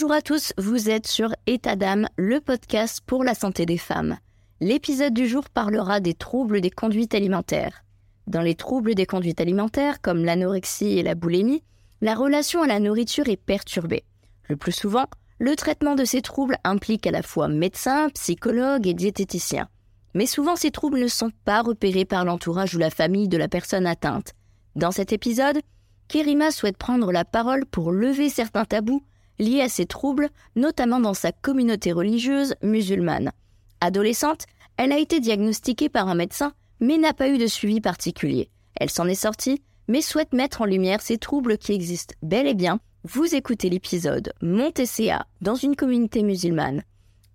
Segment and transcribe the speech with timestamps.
[0.00, 4.16] Bonjour à tous, vous êtes sur État d'âme, le podcast pour la santé des femmes.
[4.60, 7.82] L'épisode du jour parlera des troubles des conduites alimentaires.
[8.28, 11.64] Dans les troubles des conduites alimentaires, comme l'anorexie et la boulimie,
[12.00, 14.04] la relation à la nourriture est perturbée.
[14.48, 15.06] Le plus souvent,
[15.40, 19.66] le traitement de ces troubles implique à la fois médecin, psychologue et diététicien.
[20.14, 23.48] Mais souvent, ces troubles ne sont pas repérés par l'entourage ou la famille de la
[23.48, 24.34] personne atteinte.
[24.76, 25.58] Dans cet épisode,
[26.06, 29.02] Kerima souhaite prendre la parole pour lever certains tabous
[29.38, 33.32] liés à ces troubles, notamment dans sa communauté religieuse musulmane.
[33.80, 34.46] Adolescente,
[34.76, 38.50] elle a été diagnostiquée par un médecin, mais n'a pas eu de suivi particulier.
[38.76, 42.54] Elle s'en est sortie, mais souhaite mettre en lumière ces troubles qui existent bel et
[42.54, 42.80] bien.
[43.04, 46.82] Vous écoutez l'épisode Montesséa dans une communauté musulmane.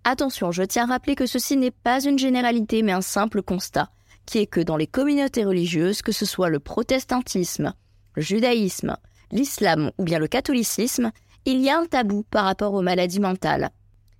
[0.04, 3.90] Attention, je tiens à rappeler que ceci n'est pas une généralité, mais un simple constat,
[4.26, 7.74] qui est que dans les communautés religieuses, que ce soit le protestantisme,
[8.14, 8.96] le judaïsme,
[9.32, 11.10] l'islam ou bien le catholicisme,
[11.46, 13.70] il y a un tabou par rapport aux maladies mentales.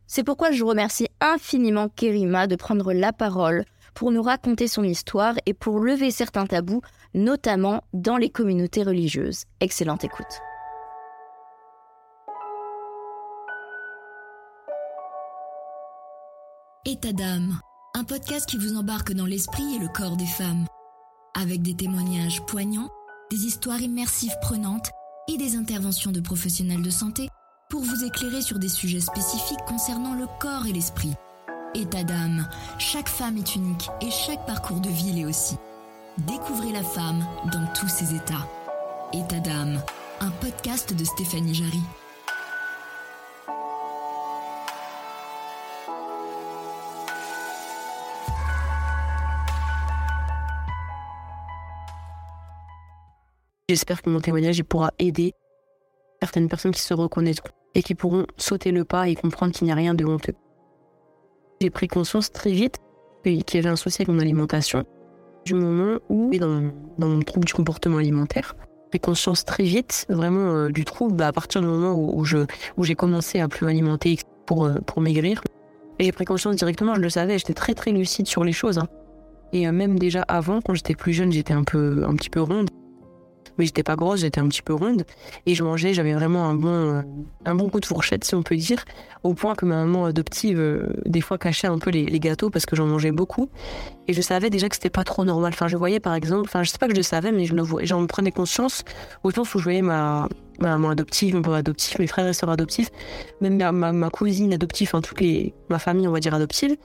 [0.07, 5.35] C'est pourquoi je remercie infiniment Kerima de prendre la parole pour nous raconter son histoire
[5.47, 6.83] et pour lever certains tabous,
[7.15, 9.45] notamment dans les communautés religieuses.
[9.61, 10.27] Excellente écoute.
[16.87, 17.59] État d'âme,
[17.95, 20.67] un podcast qui vous embarque dans l'esprit et le corps des femmes,
[21.35, 22.91] avec des témoignages poignants,
[23.31, 24.91] des histoires immersives prenantes
[25.29, 27.29] et des interventions de professionnels de santé
[27.71, 31.15] pour vous éclairer sur des sujets spécifiques concernant le corps et l'esprit.
[31.75, 35.57] État d'âme, chaque femme est unique et chaque parcours de vie l'est aussi.
[36.19, 38.49] Découvrez la femme dans tous ses états.
[39.13, 39.83] État d'âme,
[40.21, 41.83] un podcast de Stéphanie Jarry.
[53.75, 55.35] J'espère que mon témoignage pourra aider
[56.23, 59.73] certaines personnes qui se reconnaîtront et qui pourront sauter le pas et comprendre qu'il n'y
[59.73, 60.35] a rien de honteux.
[61.61, 62.77] J'ai pris conscience très vite
[63.25, 64.85] qu'il y avait un souci avec mon alimentation
[65.45, 70.07] du moment où, dans, dans mon trouble du comportement alimentaire, j'ai pris conscience très vite
[70.09, 72.47] vraiment euh, du trouble bah, à partir du moment où, je,
[72.77, 75.43] où j'ai commencé à plus m'alimenter pour, euh, pour maigrir.
[75.99, 78.79] Et j'ai pris conscience directement, je le savais, j'étais très très lucide sur les choses.
[78.79, 78.87] Hein.
[79.53, 82.41] Et euh, même déjà avant, quand j'étais plus jeune, j'étais un peu, un petit peu
[82.41, 82.71] ronde
[83.59, 85.05] mais j'étais pas grosse, j'étais un petit peu ronde.
[85.47, 87.03] Et je mangeais, j'avais vraiment un bon, euh,
[87.45, 88.85] un bon coup de fourchette si on peut dire,
[89.23, 92.67] au point que ma maman adoptive euh, des fois cachait un peu les, gâteaux parce
[92.67, 93.49] que j'en mangeais beaucoup.
[94.09, 95.53] Et je savais déjà que c'était pas trop normal.
[95.55, 97.55] Enfin, je voyais par exemple, enfin, je sais pas que je le savais, mais je
[97.83, 98.85] j'en prenais conscience
[99.23, 100.29] au sens où je voyais ma,
[100.61, 102.91] ma maman adoptive, mon père adoptif, mes frères et sœurs adoptifs,
[103.41, 106.77] même ma, cousine adoptive, enfin toute les, ma famille, on va dire adoptive,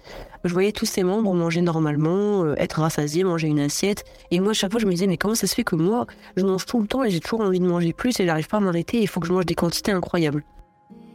[0.44, 4.06] je voyais tous ces membres manger normalement, euh, être rassasiés, manger une assiette.
[4.32, 6.46] Et moi, chaque fois, je me disais, mais comment ça se fait que moi, je
[6.46, 8.62] mange tout le temps et j'ai toujours envie de manger plus et j'arrive pas à
[8.62, 10.44] m'arrêter, il faut que je mange des quantités incroyables.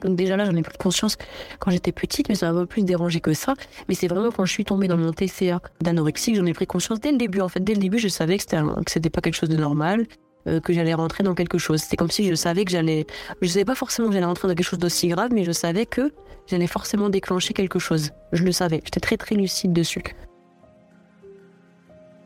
[0.04, 1.16] Donc déjà là, j'en ai pris conscience
[1.58, 3.54] quand j'étais petite, mais ça m'a plus dérangé que ça.
[3.88, 6.66] Mais c'est vraiment quand je suis tombée dans mon TCA d'anorexie que j'en ai pris
[6.66, 7.40] conscience dès le début.
[7.40, 9.56] En fait, dès le début, je savais que c'était, que c'était pas quelque chose de
[9.56, 10.06] normal,
[10.46, 11.80] euh, que j'allais rentrer dans quelque chose.
[11.82, 13.06] C'est comme si je savais que j'allais,
[13.40, 15.86] je savais pas forcément que j'allais rentrer dans quelque chose d'aussi grave, mais je savais
[15.86, 16.12] que
[16.46, 18.10] j'allais forcément déclencher quelque chose.
[18.32, 18.80] Je le savais.
[18.84, 20.02] J'étais très très lucide dessus.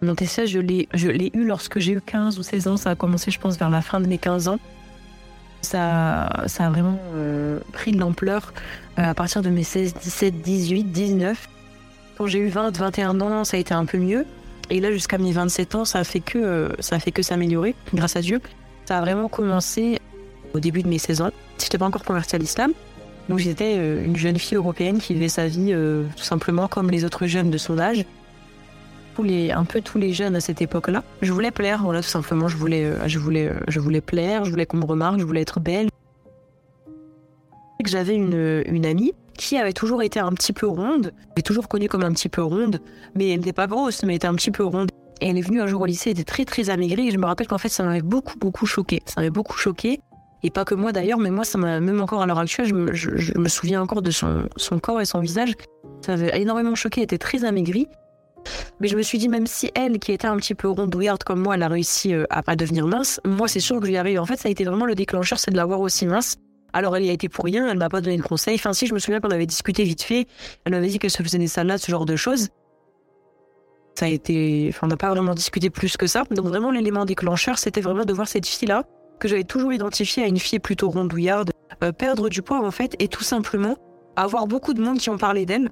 [0.00, 2.76] Mon TCA, je l'ai, je l'ai eu lorsque j'ai eu 15 ou 16 ans.
[2.76, 4.58] Ça a commencé, je pense, vers la fin de mes 15 ans.
[5.60, 8.52] Ça, ça a vraiment euh, pris de l'ampleur
[8.98, 11.48] euh, à partir de mes 16, 17, 18, 19.
[12.16, 14.24] Quand j'ai eu 20, 21 ans, ça a été un peu mieux.
[14.70, 17.74] Et là, jusqu'à mes 27 ans, ça a fait que, euh, ça fait que s'améliorer,
[17.94, 18.40] grâce à Dieu.
[18.84, 19.98] Ça a vraiment commencé
[20.54, 21.30] au début de mes 16 ans.
[21.58, 22.72] Je n'étais pas encore convertie à l'islam.
[23.28, 26.90] Donc j'étais euh, une jeune fille européenne qui vivait sa vie euh, tout simplement comme
[26.90, 28.04] les autres jeunes de son âge.
[29.16, 31.02] Tous les, un peu tous les jeunes à cette époque-là.
[31.22, 32.48] Je voulais plaire, voilà, tout simplement.
[32.48, 35.60] Je voulais, je voulais, je voulais plaire, je voulais qu'on me remarque, je voulais être
[35.60, 35.88] belle.
[37.84, 41.12] J'avais une, une amie qui avait toujours été un petit peu ronde.
[41.36, 42.80] Est toujours connue comme un petit peu ronde,
[43.14, 44.90] mais elle n'était pas grosse, mais elle était un petit peu ronde.
[45.20, 47.08] Et elle est venue un jour au lycée, elle était très très amaigrie.
[47.08, 49.00] Et je me rappelle qu'en fait, ça m'avait beaucoup beaucoup choqué.
[49.06, 50.00] Ça m'avait beaucoup choqué.
[50.42, 53.38] Et pas que moi d'ailleurs, mais moi, ça m'a même encore à l'heure actuelle, je
[53.38, 55.54] me, souviens encore de son, son, corps et son visage.
[56.04, 57.00] Ça m'avait énormément choqué.
[57.00, 57.88] Elle était très amaigrie.
[58.80, 61.40] Mais je me suis dit, même si elle, qui était un petit peu rondouillarde comme
[61.40, 64.20] moi, elle a réussi euh, à, à devenir mince, moi, c'est sûr que lui arrive.
[64.20, 66.36] En fait, ça a été vraiment le déclencheur, c'est de la voir aussi mince.
[66.72, 68.56] Alors elle y a été pour rien, elle m'a pas donné de conseil.
[68.56, 70.26] Enfin si, je me souviens qu'on avait discuté vite fait.
[70.64, 72.48] Elle m'avait dit qu'elle se faisait des salades, ce genre de choses.
[73.94, 76.24] Ça a été, enfin on n'a pas vraiment discuté plus que ça.
[76.30, 78.84] Donc vraiment l'élément déclencheur, c'était vraiment de voir cette fille-là
[79.18, 81.50] que j'avais toujours identifiée à une fille plutôt rondouillarde,
[81.82, 83.76] euh, perdre du poids en fait, et tout simplement
[84.16, 85.70] avoir beaucoup de monde qui ont parlé d'elle.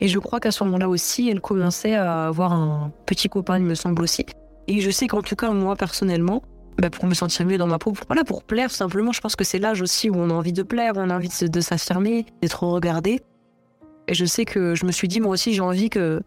[0.00, 3.64] Et je crois qu'à ce moment-là aussi, elle commençait à avoir un petit copain, il
[3.64, 4.26] me semble aussi.
[4.68, 6.42] Et je sais qu'en tout cas moi personnellement,
[6.78, 9.12] bah, pour me sentir mieux dans ma peau, pour, voilà, pour plaire simplement.
[9.12, 11.28] Je pense que c'est l'âge aussi où on a envie de plaire, on a envie
[11.28, 13.20] de, de s'affirmer, d'être regardé.
[14.08, 16.22] Et je sais que je me suis dit, moi aussi, j'ai envie que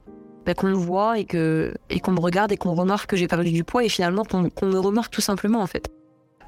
[0.45, 3.27] bah, qu'on me voit et que et qu'on me regarde et qu'on remarque que j'ai
[3.27, 5.89] perdu du poids et finalement qu'on me remarque tout simplement en fait.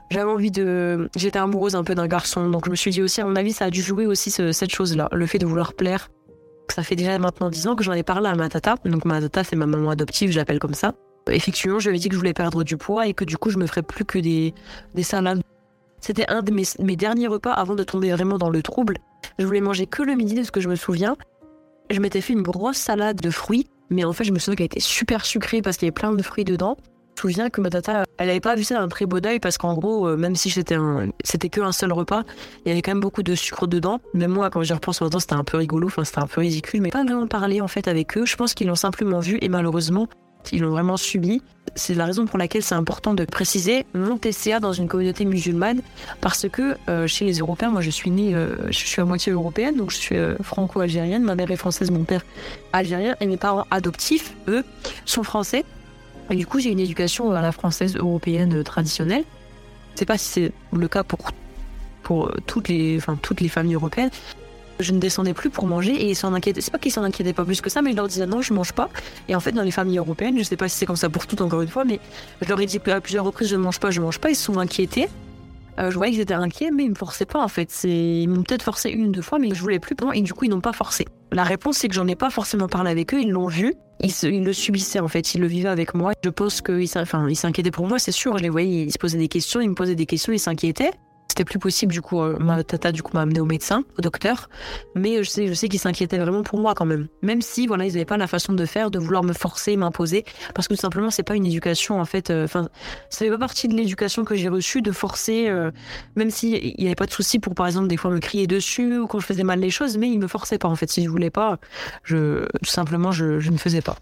[0.09, 1.09] J'avais envie de.
[1.15, 3.53] J'étais amoureuse un peu d'un garçon, donc je me suis dit aussi, à mon avis,
[3.53, 6.09] ça a dû jouer aussi cette chose-là, le fait de vouloir plaire.
[6.69, 8.75] Ça fait déjà maintenant 10 ans que j'en ai parlé à ma tata.
[8.83, 10.95] Donc ma tata, c'est ma maman adoptive, je l'appelle comme ça.
[11.29, 13.67] Effectivement, ai dit que je voulais perdre du poids et que du coup, je me
[13.67, 14.53] ferais plus que des,
[14.95, 15.41] des salades.
[16.01, 18.97] C'était un de mes, derniers repas avant de tomber vraiment dans le trouble.
[19.37, 21.15] Je voulais manger que le midi de ce que je me souviens.
[21.91, 24.65] Je m'étais fait une grosse salade de fruits, mais en fait, je me souviens qu'elle
[24.65, 26.75] était super sucrée parce qu'il y avait plein de fruits dedans.
[27.21, 29.39] Je me souviens que ma tata, elle n'avait pas vu ça d'un très beau oeil
[29.39, 30.77] parce qu'en gros, euh, même si c'était
[31.23, 32.23] c'était seul repas,
[32.65, 33.99] il y avait quand même beaucoup de sucre dedans.
[34.15, 36.81] Même moi, quand j'y repense maintenant, c'était un peu rigolo, enfin, c'était un peu ridicule,
[36.81, 38.25] mais pas vraiment parlé en fait avec eux.
[38.25, 40.07] Je pense qu'ils l'ont simplement vu et malheureusement,
[40.51, 41.41] ils l'ont vraiment subi.
[41.75, 45.81] C'est la raison pour laquelle c'est important de préciser mon TCA dans une communauté musulmane
[46.19, 49.31] parce que euh, chez les Européens, moi je suis née, euh, je suis à moitié
[49.31, 51.23] européenne, donc je suis franco-algérienne.
[51.23, 52.25] Ma mère est française, mon père
[52.73, 54.63] algérien et mes parents adoptifs, eux,
[55.05, 55.63] sont français.
[56.31, 59.23] Et du coup, j'ai une éducation à la française européenne traditionnelle.
[59.89, 61.19] Je ne sais pas si c'est le cas pour,
[62.03, 64.11] pour euh, toutes, les, enfin, toutes les familles européennes.
[64.81, 66.61] Je ne descendais plus pour manger et ils s'en inquiétaient.
[66.61, 68.53] C'est pas qu'ils s'en inquiétaient pas plus que ça, mais je leur disais non, je
[68.53, 68.89] mange pas.
[69.27, 71.27] Et en fait, dans les familles européennes, je sais pas si c'est comme ça pour
[71.27, 71.99] toutes encore une fois, mais
[72.41, 74.29] je leur ai dit à plusieurs reprises je ne mange pas, je ne mange pas.
[74.29, 75.07] Ils se sont inquiétés.
[75.79, 77.83] Euh, je voyais qu'ils étaient inquiets, mais ils me forçaient pas en fait.
[77.83, 79.95] Ils m'ont peut-être forcé une ou deux fois, mais je voulais plus.
[80.13, 81.05] Et du coup, ils n'ont pas forcé.
[81.31, 83.21] La réponse, c'est que j'en ai pas forcément parlé avec eux.
[83.21, 83.73] Ils l'ont vu.
[84.01, 85.33] Ils, le subissaient en fait.
[85.33, 86.13] Ils le vivaient avec moi.
[86.23, 88.37] Je pense qu'ils s'inquiétaient pour moi, c'est sûr.
[88.37, 90.91] Je les voyais, ils se posaient des questions, ils me posaient des questions, ils s'inquiétaient.
[91.31, 94.01] C'était plus possible, du coup, euh, ma tata, du coup, m'a amené au médecin, au
[94.01, 94.49] docteur.
[94.95, 97.07] Mais euh, je sais, je sais qu'ils s'inquiétaient vraiment pour moi quand même.
[97.21, 100.25] Même si, voilà, ils n'avaient pas la façon de faire, de vouloir me forcer, m'imposer.
[100.53, 102.31] Parce que tout simplement, c'est pas une éducation, en fait.
[102.31, 102.67] Euh, enfin,
[103.09, 105.49] ça fait pas partie de l'éducation que j'ai reçue de forcer,
[106.17, 108.97] même s'il n'y avait pas de souci pour, par exemple, des fois me crier dessus
[108.97, 110.91] ou quand je faisais mal les choses, mais ils me forçaient pas, en fait.
[110.91, 111.59] Si je voulais pas,
[112.03, 113.95] je, tout simplement, je ne faisais pas.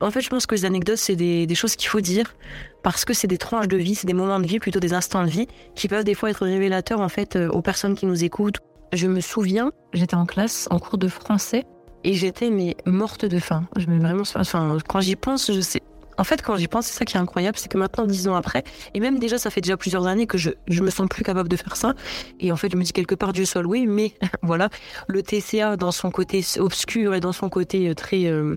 [0.00, 2.34] En fait, je pense que les anecdotes, c'est des, choses qu'il faut dire
[2.82, 5.24] parce que c'est des tranches de vie, c'est des moments de vie, plutôt des instants
[5.24, 8.24] de vie, qui peuvent des fois être révélateurs en fait euh, aux personnes qui nous
[8.24, 8.58] écoutent.
[8.94, 11.64] Je me souviens, j'étais en classe, en cours de français,
[12.02, 13.64] et j'étais mais morte de faim.
[13.76, 15.82] Je me vraiment, enfin, quand j'y pense, je sais,
[16.20, 18.34] en fait, quand j'y pense, c'est ça qui est incroyable, c'est que maintenant, dix ans
[18.34, 18.62] après,
[18.92, 21.48] et même déjà, ça fait déjà plusieurs années que je, je me sens plus capable
[21.48, 21.94] de faire ça.
[22.40, 24.12] Et en fait, je me dis quelque part, Dieu soit loué, mais
[24.42, 24.68] voilà,
[25.08, 28.56] le TCA, dans son côté obscur et dans son côté euh, très, euh,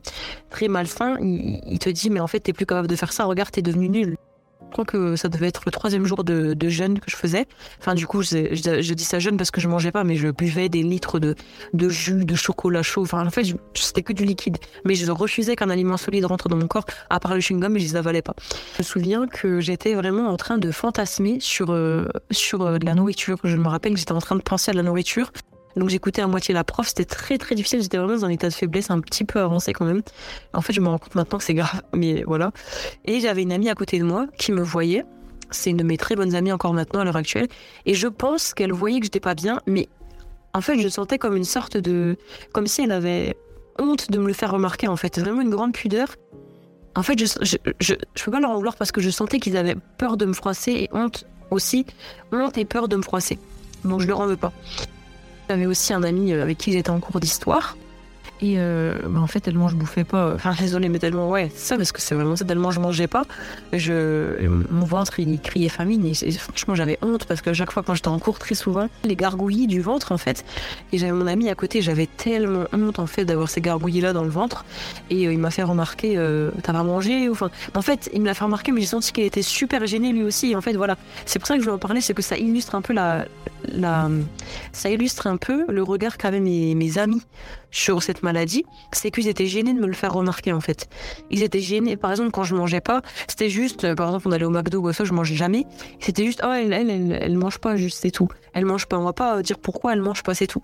[0.50, 3.24] très malsain, il, il, te dit, mais en fait, t'es plus capable de faire ça,
[3.24, 4.18] regarde, t'es devenu nul.
[4.74, 7.46] Je crois que ça devait être le troisième jour de, de jeûne que je faisais.
[7.78, 10.68] Enfin, du coup, je, dis ça jeûne parce que je mangeais pas, mais je buvais
[10.68, 11.36] des litres de,
[11.74, 13.04] de jus, de chocolat chaud.
[13.04, 14.58] Enfin, en fait, c'était que du liquide.
[14.84, 17.80] Mais je refusais qu'un aliment solide rentre dans mon corps, à part le chewing-gum, et
[17.82, 18.34] je les avalais pas.
[18.74, 22.86] Je me souviens que j'étais vraiment en train de fantasmer sur, euh, sur euh, de
[22.88, 23.38] la nourriture.
[23.44, 25.32] Je me rappelle que j'étais en train de penser à la nourriture.
[25.76, 28.48] Donc j'écoutais à moitié la prof, c'était très très difficile, j'étais vraiment dans un état
[28.48, 30.02] de faiblesse un petit peu avancé quand même.
[30.54, 32.52] En fait, je me rends compte maintenant que c'est grave, mais voilà.
[33.06, 35.04] Et j'avais une amie à côté de moi qui me voyait.
[35.52, 37.48] C'est une de mes très bonnes amies encore maintenant à l'heure actuelle.
[37.86, 39.88] Et je pense qu'elle voyait que j'étais pas bien, mais
[40.54, 42.18] en fait, je sentais comme une sorte de.
[42.54, 43.36] comme si elle avait
[43.80, 45.20] honte de me le faire remarquer, en fait.
[45.20, 46.16] Vraiment une grande pudeur.
[46.96, 49.40] En fait, je, je, je, je peux pas leur en vouloir parce que je sentais
[49.40, 51.88] qu'ils avaient peur de me froisser et honte aussi.
[52.32, 53.40] Honte et peur de me froisser.
[53.84, 54.54] Donc je leur en veux pas.
[55.50, 57.78] J'avais aussi un ami euh, avec qui j'étais en cours d'histoire.
[58.44, 60.34] Et euh, bah, en fait, tellement je bouffais pas.
[60.36, 63.08] Enfin, désolé, mais tellement, ouais, c'est ça, parce que c'est vraiment ça, tellement je mangeais
[63.08, 63.24] pas.
[63.72, 66.06] Je, mon ventre, il criait famine.
[66.06, 69.16] Et, franchement, j'avais honte parce que chaque fois, quand j'étais en cours, très souvent, les
[69.16, 70.44] gargouillis du ventre, en fait.
[70.92, 74.26] Et j'avais mon ami à côté, j'avais tellement honte, en fait, d'avoir ces gargouillis-là dans
[74.26, 74.66] le ventre.
[75.10, 77.30] Et euh, il m'a fait remarquer, euh, t'as pas mangé?
[77.30, 80.12] Enfin, en fait, il me l'a fait remarquer, mais j'ai senti qu'il était super gêné
[80.12, 80.52] lui aussi.
[80.52, 80.98] Et en fait, voilà.
[81.26, 83.26] C'est pour ça que je voulais en parler, c'est que ça illustre un peu la,
[83.72, 84.10] la,
[84.74, 87.22] ça illustre un peu le regard qu'avaient mes, mes amis
[87.74, 88.64] sur cette maladie,
[88.94, 90.88] c'est qu'ils étaient gênés de me le faire remarquer en fait.
[91.32, 94.32] Ils étaient gênés, par exemple, quand je mangeais pas, c'était juste, euh, par exemple, on
[94.32, 95.66] allait au McDo ou ça, je mangeais jamais.
[96.00, 98.28] C'était juste, oh, elle, elle, elle, mange pas, juste, c'est tout.
[98.54, 100.62] Elle mange pas, on va pas dire pourquoi elle mange pas, c'est tout.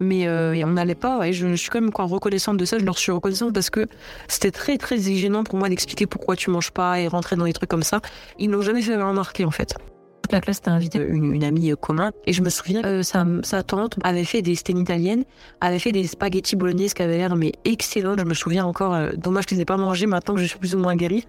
[0.00, 2.98] Mais euh, on n'allait pas, et je, suis quand même reconnaissante de ça, je leur
[2.98, 3.86] suis reconnaissante parce que
[4.26, 7.52] c'était très très gênant pour moi d'expliquer pourquoi tu manges pas et rentrer dans des
[7.52, 8.00] trucs comme ça.
[8.38, 9.76] Ils n'ont jamais fait remarquer en fait
[10.26, 12.10] toute la classe était invité une, une amie euh, commune.
[12.26, 15.24] Et je me souviens, euh, sa, tante avait fait des, c'était italienne,
[15.60, 18.18] avait fait des spaghettis bolognaises qui avaient l'air mais excellentes.
[18.18, 20.46] Je me souviens encore, euh, dommage que je les ai pas mangés maintenant que je
[20.46, 21.28] suis plus ou moins guérie.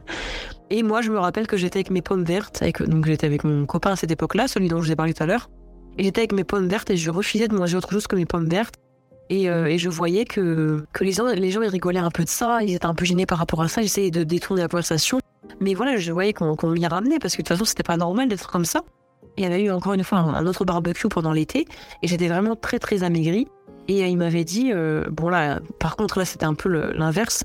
[0.71, 3.43] Et moi, je me rappelle que j'étais avec mes pommes vertes, avec, donc j'étais avec
[3.43, 5.49] mon copain à cette époque-là, celui dont je vous ai parlé tout à l'heure.
[5.99, 8.25] Et j'étais avec mes pommes vertes et je refusais de manger autre chose que mes
[8.25, 8.75] pommes vertes.
[9.29, 12.23] Et, euh, et je voyais que, que les, gens, les gens ils rigolaient un peu
[12.23, 14.67] de ça, ils étaient un peu gênés par rapport à ça, j'essayais de détourner la
[14.67, 15.19] conversation.
[15.59, 18.29] Mais voilà, je voyais qu'on m'y ramenait parce que de toute façon, c'était pas normal
[18.29, 18.81] d'être comme ça.
[19.37, 21.67] Il y avait eu encore une fois un, un autre barbecue pendant l'été
[22.01, 23.47] et j'étais vraiment très très amaigrie.
[23.87, 27.43] Et euh, il m'avait dit, euh, bon là, par contre là c'était un peu l'inverse,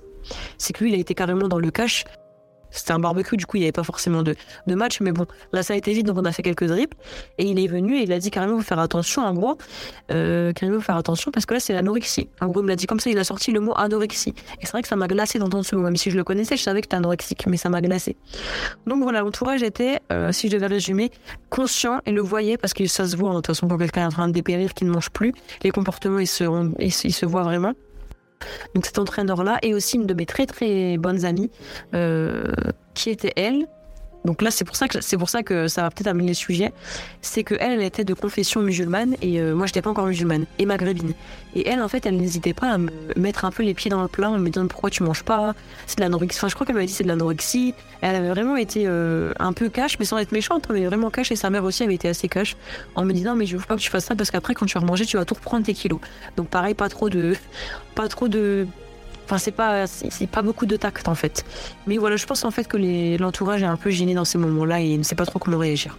[0.59, 2.05] c'est que lui il a été carrément dans le cash.
[2.73, 4.35] C'était un barbecue, du coup il n'y avait pas forcément de,
[4.67, 6.95] de match, mais bon, là ça a été vite, donc on a fait quelques drips.
[7.38, 9.57] Et il est venu et il a dit carrément faut faire attention, en gros,
[10.11, 12.29] euh, carrément faut faire attention parce que là c'est l'anorexie.
[12.41, 14.35] En gros il me l'a dit comme ça, il a sorti le mot anorexie.
[14.61, 16.57] Et c'est vrai que ça m'a glacé d'entendre ce mot, même si je le connaissais,
[16.57, 18.17] je savais que c'était anorexique, mais ça m'a glacé.
[18.87, 21.11] Donc voilà, l'entourage était, euh, si je devais résumer,
[21.50, 24.02] conscient et le voyait parce que ça se voit, hein, de toute façon quand quelqu'un
[24.02, 26.45] est en train de dépérir, qu'il ne mange plus, les comportements ils, se-
[26.79, 27.73] ils se voient vraiment.
[28.75, 31.51] Donc cet entraîneur-là et aussi une de mes très très bonnes amies
[31.95, 32.53] euh,
[32.95, 33.67] qui était elle.
[34.25, 36.35] Donc là c'est pour ça que c'est pour ça que ça va peut-être amener le
[36.35, 36.73] sujet,
[37.23, 40.67] c'est que elle, était de confession musulmane et euh, moi j'étais pas encore musulmane et
[40.67, 41.12] maghrébine.
[41.55, 44.02] Et elle en fait elle n'hésitait pas à me mettre un peu les pieds dans
[44.02, 45.55] le plat, en me disant pourquoi tu manges pas,
[45.87, 46.38] c'est de l'anorexie.
[46.38, 47.75] Enfin je crois qu'elle m'avait dit c'est de l'anorexie.
[48.00, 51.11] Elle avait vraiment été euh, un peu cash mais sans être méchante, hein, mais vraiment
[51.11, 52.57] cash et sa mère aussi avait été assez cash
[52.95, 54.79] en me disant mais je veux pas que tu fasses ça parce qu'après quand tu
[54.79, 56.00] vas manger tu vas tout reprendre tes kilos.
[56.37, 57.35] Donc pareil pas trop de
[57.97, 58.67] pas trop de
[59.25, 61.45] Enfin, c'est pas, c'est pas beaucoup de tact en fait.
[61.87, 62.76] Mais voilà, je pense en fait que
[63.19, 65.97] l'entourage est un peu gêné dans ces moments-là et ne sait pas trop comment réagir.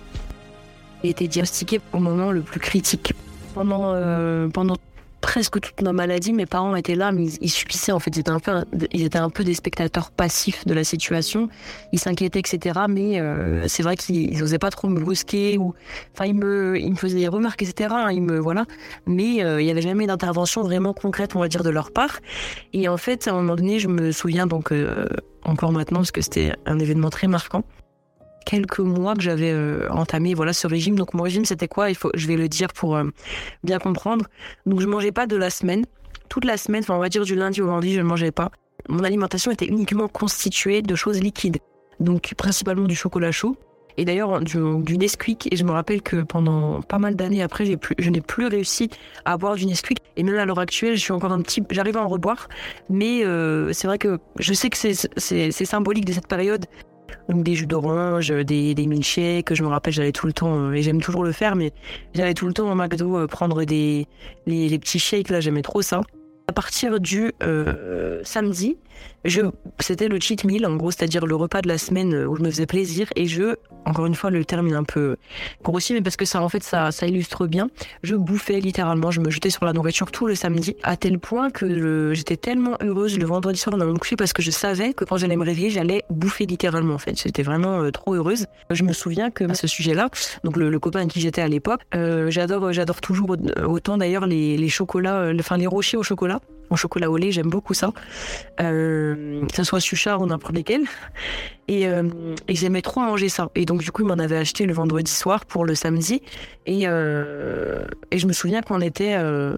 [1.03, 3.13] Il a été diagnostiqué au moment le plus critique.
[3.53, 4.77] Pendant, euh, pendant
[5.23, 8.15] presque toute ma maladie, mes parents étaient là, mais ils, ils subissaient en fait.
[8.15, 11.47] Ils étaient, un peu, ils étaient un peu des spectateurs passifs de la situation.
[11.93, 12.81] Ils s'inquiétaient, etc.
[12.89, 15.73] Mais euh, c'est vrai qu'ils n'osaient pas trop me brusquer ou,
[16.13, 17.95] enfin, ils me, ils me faisaient des remarques, etc.
[18.11, 18.65] Ils me, voilà.
[19.07, 22.19] Mais euh, il n'y avait jamais d'intervention vraiment concrète, on va dire, de leur part.
[22.73, 25.07] Et en fait, à un moment donné, je me souviens donc euh,
[25.45, 27.63] encore maintenant, parce que c'était un événement très marquant,
[28.45, 30.95] quelques mois que j'avais euh, entamé voilà ce régime.
[30.95, 31.89] Donc mon régime, c'était quoi?
[31.89, 33.05] Il faut, je vais le dire pour euh,
[33.63, 34.25] bien comprendre.
[34.65, 35.85] Donc je mangeais pas de la semaine,
[36.29, 36.81] toute la semaine.
[36.83, 38.51] Enfin, on va dire du lundi au vendredi, je ne mangeais pas.
[38.89, 41.57] Mon alimentation était uniquement constituée de choses liquides,
[41.99, 43.55] donc principalement du chocolat chaud.
[43.95, 45.51] Et d'ailleurs du, du Nesquik.
[45.51, 48.89] Et je me rappelle que pendant pas mal d'années après, je n'ai plus réussi
[49.23, 49.99] à boire du Nesquik.
[50.17, 52.49] Et même à l'heure actuelle, je suis encore un petit, j'arrive à en reboire.
[52.89, 56.65] Mais euh, c'est vrai que je sais que c'est symbolique de cette période.
[57.29, 59.53] Donc des jus d'orange, des, des milkshakes.
[59.53, 61.71] Je me rappelle, j'allais tout le temps, euh, et j'aime toujours le faire, mais
[62.13, 64.07] j'allais tout le temps au McDo euh, prendre des
[64.45, 65.29] les, les petits shakes.
[65.29, 66.01] Là, j'aimais trop ça.
[66.47, 68.77] À partir du euh, samedi,
[69.79, 72.41] c'était le cheat meal, en gros, c'est-à-dire le repas de la semaine euh, où je
[72.41, 73.07] me faisais plaisir.
[73.15, 75.15] Et je, encore une fois, le terme est un peu
[75.63, 77.69] grossier, mais parce que ça, en fait, ça, illustre bien.
[78.03, 81.49] Je bouffais littéralement, je me jetais sur la nourriture tout le samedi, à tel point
[81.49, 85.05] que j'étais tellement heureuse le vendredi soir dans mon coucher parce que je savais que
[85.05, 87.19] quand j'allais me réveiller, j'allais bouffer littéralement, en fait.
[87.21, 88.45] J'étais vraiment euh, trop heureuse.
[88.69, 90.09] Je me souviens que à ce sujet-là,
[90.43, 94.25] donc le, copain avec qui j'étais à l'époque, euh, j'adore, j'adore toujours au- autant d'ailleurs
[94.25, 96.39] les, les chocolats, enfin les rochers au chocolat,
[96.73, 97.91] au chocolat au lait, j'aime beaucoup ça.
[98.59, 100.83] Euh, que ce soit Suchard ou n'importe lesquels.
[101.67, 102.03] Et, euh,
[102.47, 103.49] et j'aimais trop manger ça.
[103.55, 106.21] Et donc, du coup, il m'en avait acheté le vendredi soir pour le samedi.
[106.65, 109.55] Et, euh, et je me souviens qu'on était, euh,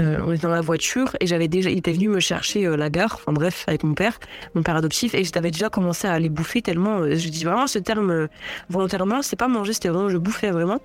[0.00, 2.76] euh, on était dans la voiture et j'avais déjà, il était venu me chercher euh,
[2.76, 4.18] la gare, enfin bref, avec mon père,
[4.54, 7.78] mon père adoptif, et j'avais déjà commencé à aller bouffer tellement, je dis vraiment ce
[7.78, 8.28] terme
[8.70, 10.80] volontairement, c'est pas manger, c'était vraiment, je bouffais vraiment.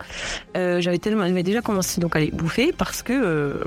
[0.56, 3.64] J'avais tellement, j'avais déjà commencé donc à aller bouffer parce que,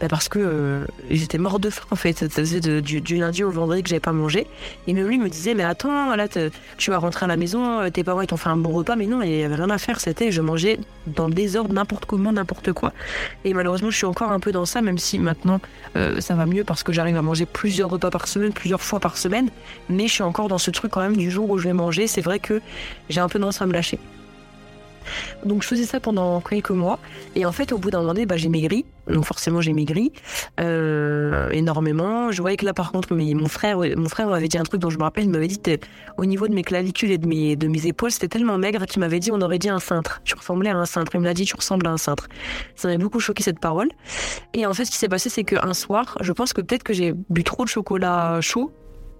[0.00, 2.28] bah parce que euh, j'étais mort de faim en fait.
[2.30, 4.46] Ça du, lundi au vendredi que j'avais pas mangé.
[4.86, 6.26] Et même lui me disait mais attends là
[6.76, 8.96] tu vas rentrer à la maison, euh, tes parents ils t'ont fait un bon repas,
[8.96, 10.00] mais non il y avait rien à faire.
[10.00, 12.92] C'était je mangeais dans le désordre n'importe comment n'importe quoi.
[13.44, 15.60] Et malheureusement je suis encore un peu dans ça même si maintenant
[15.96, 19.00] euh, ça va mieux parce que j'arrive à manger plusieurs repas par semaine, plusieurs fois
[19.00, 19.48] par semaine.
[19.88, 22.06] Mais je suis encore dans ce truc quand même du jour où je vais manger.
[22.06, 22.60] C'est vrai que
[23.08, 23.98] j'ai un peu tendance à me lâcher.
[25.44, 26.98] Donc je faisais ça pendant quelques mois.
[27.34, 28.84] Et en fait au bout d'un moment bah, j'ai maigri.
[29.08, 30.12] Donc forcément j'ai maigri
[30.60, 32.30] euh, énormément.
[32.30, 34.90] Je voyais que là par contre mon frère mon frère m'avait dit un truc dont
[34.90, 35.24] je me rappelle.
[35.24, 35.60] Il m'avait dit
[36.16, 39.00] au niveau de mes clavicules et de mes, de mes épaules c'était tellement maigre qu'il
[39.00, 40.20] m'avait dit on aurait dit un cintre.
[40.24, 41.12] Tu ressemblais à un cintre.
[41.14, 42.28] Il me l'a dit tu ressembles à un cintre.
[42.74, 43.88] Ça m'avait beaucoup choqué cette parole.
[44.54, 46.92] Et en fait ce qui s'est passé c'est qu'un soir je pense que peut-être que
[46.92, 48.72] j'ai bu trop de chocolat chaud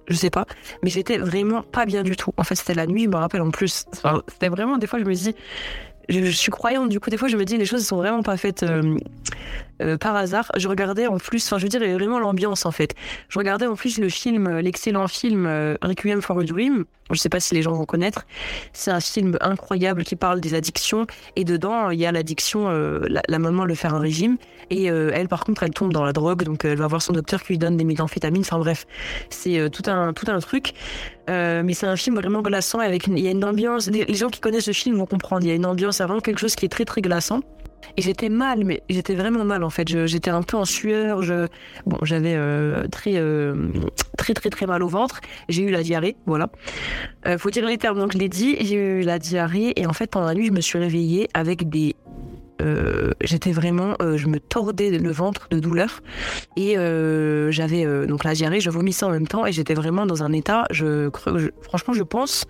[0.09, 0.47] je sais pas,
[0.83, 2.33] mais j'étais vraiment pas bien du tout.
[2.37, 3.85] En fait, c'était la nuit, je me rappelle en plus.
[4.29, 5.35] C'était vraiment, des fois, je me dis,
[6.09, 8.37] je, suis croyante, du coup, des fois, je me dis, les choses sont vraiment pas
[8.37, 8.97] faites euh,
[9.80, 10.50] euh, par hasard.
[10.56, 12.94] Je regardais en plus, enfin, je veux dire, vraiment l'ambiance, en fait.
[13.28, 16.85] Je regardais en plus le film, euh, l'excellent film euh, Requiem for a Dream.
[17.11, 18.26] Je sais pas si les gens vont connaître.
[18.73, 21.06] C'est un film incroyable qui parle des addictions.
[21.37, 24.37] Et dedans, il y a l'addiction, la, maman le fait un régime.
[24.68, 26.42] Et elle, par contre, elle tombe dans la drogue.
[26.42, 28.42] Donc, elle va voir son docteur qui lui donne des méthamphétamines.
[28.42, 28.87] Enfin, bref,
[29.30, 30.75] c'est tout, un, tout un truc.
[31.28, 32.78] Mais c'est un film vraiment glaçant.
[32.78, 33.88] Avec il y a une ambiance.
[33.88, 35.44] Les, gens qui connaissent ce film vont comprendre.
[35.44, 37.40] Il y a une ambiance, vraiment quelque chose qui est très, très glaçant.
[37.97, 39.88] Et j'étais mal, mais j'étais vraiment mal en fait.
[40.06, 41.23] J'étais un peu en sueur.
[41.23, 41.47] Je...
[41.87, 43.73] Bon, j'avais euh, très, euh,
[44.16, 45.20] très, très, très mal au ventre.
[45.49, 46.49] J'ai eu la diarrhée, voilà.
[47.26, 48.56] Euh, faut dire les termes, donc je l'ai dit.
[48.61, 51.68] J'ai eu la diarrhée et en fait, pendant la nuit, je me suis réveillée avec
[51.68, 51.97] des
[53.20, 56.02] j'étais vraiment, je me tordais le ventre de douleur
[56.56, 56.75] et
[57.50, 60.64] j'avais donc la diarrhée, je vomissais en même temps et j'étais vraiment dans un état,
[60.73, 61.08] je,
[61.62, 62.47] franchement, je pense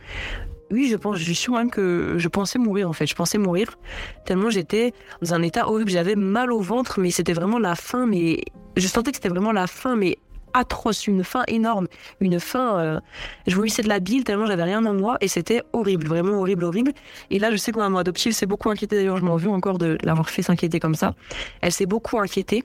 [0.70, 3.06] oui, je pense, je suis sûre même que je pensais mourir en fait.
[3.06, 3.78] Je pensais mourir
[4.24, 5.90] tellement j'étais dans un état horrible.
[5.90, 8.06] J'avais mal au ventre, mais c'était vraiment la faim.
[8.06, 8.42] Mais
[8.76, 10.18] je sentais que c'était vraiment la faim, mais
[10.54, 11.88] atroce, une faim énorme,
[12.20, 12.78] une faim.
[12.78, 13.00] Euh...
[13.46, 16.64] Je vomissais de la bile tellement j'avais rien en moi et c'était horrible, vraiment horrible,
[16.64, 16.92] horrible.
[17.30, 18.96] Et là, je sais que ma adoptive s'est beaucoup inquiétée.
[18.96, 21.14] D'ailleurs, je m'en veux encore de l'avoir fait s'inquiéter comme ça.
[21.60, 22.62] Elle s'est beaucoup inquiétée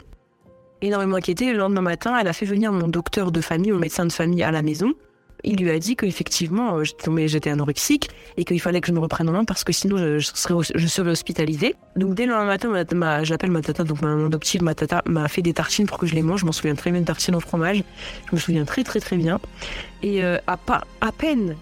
[0.82, 1.54] énormément inquiétée.
[1.54, 4.44] Le lendemain matin, elle a fait venir mon docteur de famille, mon médecin de famille
[4.44, 4.94] à la maison
[5.44, 6.84] il lui a dit qu'effectivement, euh,
[7.28, 10.20] j'étais anorexique et qu'il fallait que je me reprenne en main parce que sinon je,
[10.20, 11.76] serais, je hospitalisée.
[11.96, 15.42] Donc dès le lendemain matin, j'appelle ma tata, donc mon adoptive, ma tata m'a fait
[15.42, 16.42] des tartines pour que je les mange.
[16.42, 17.84] Je m'en souviens très bien de tartines au fromage.
[18.30, 19.40] Je me souviens très très très bien.
[20.02, 20.58] Et euh, à,
[21.12, 21.58] peine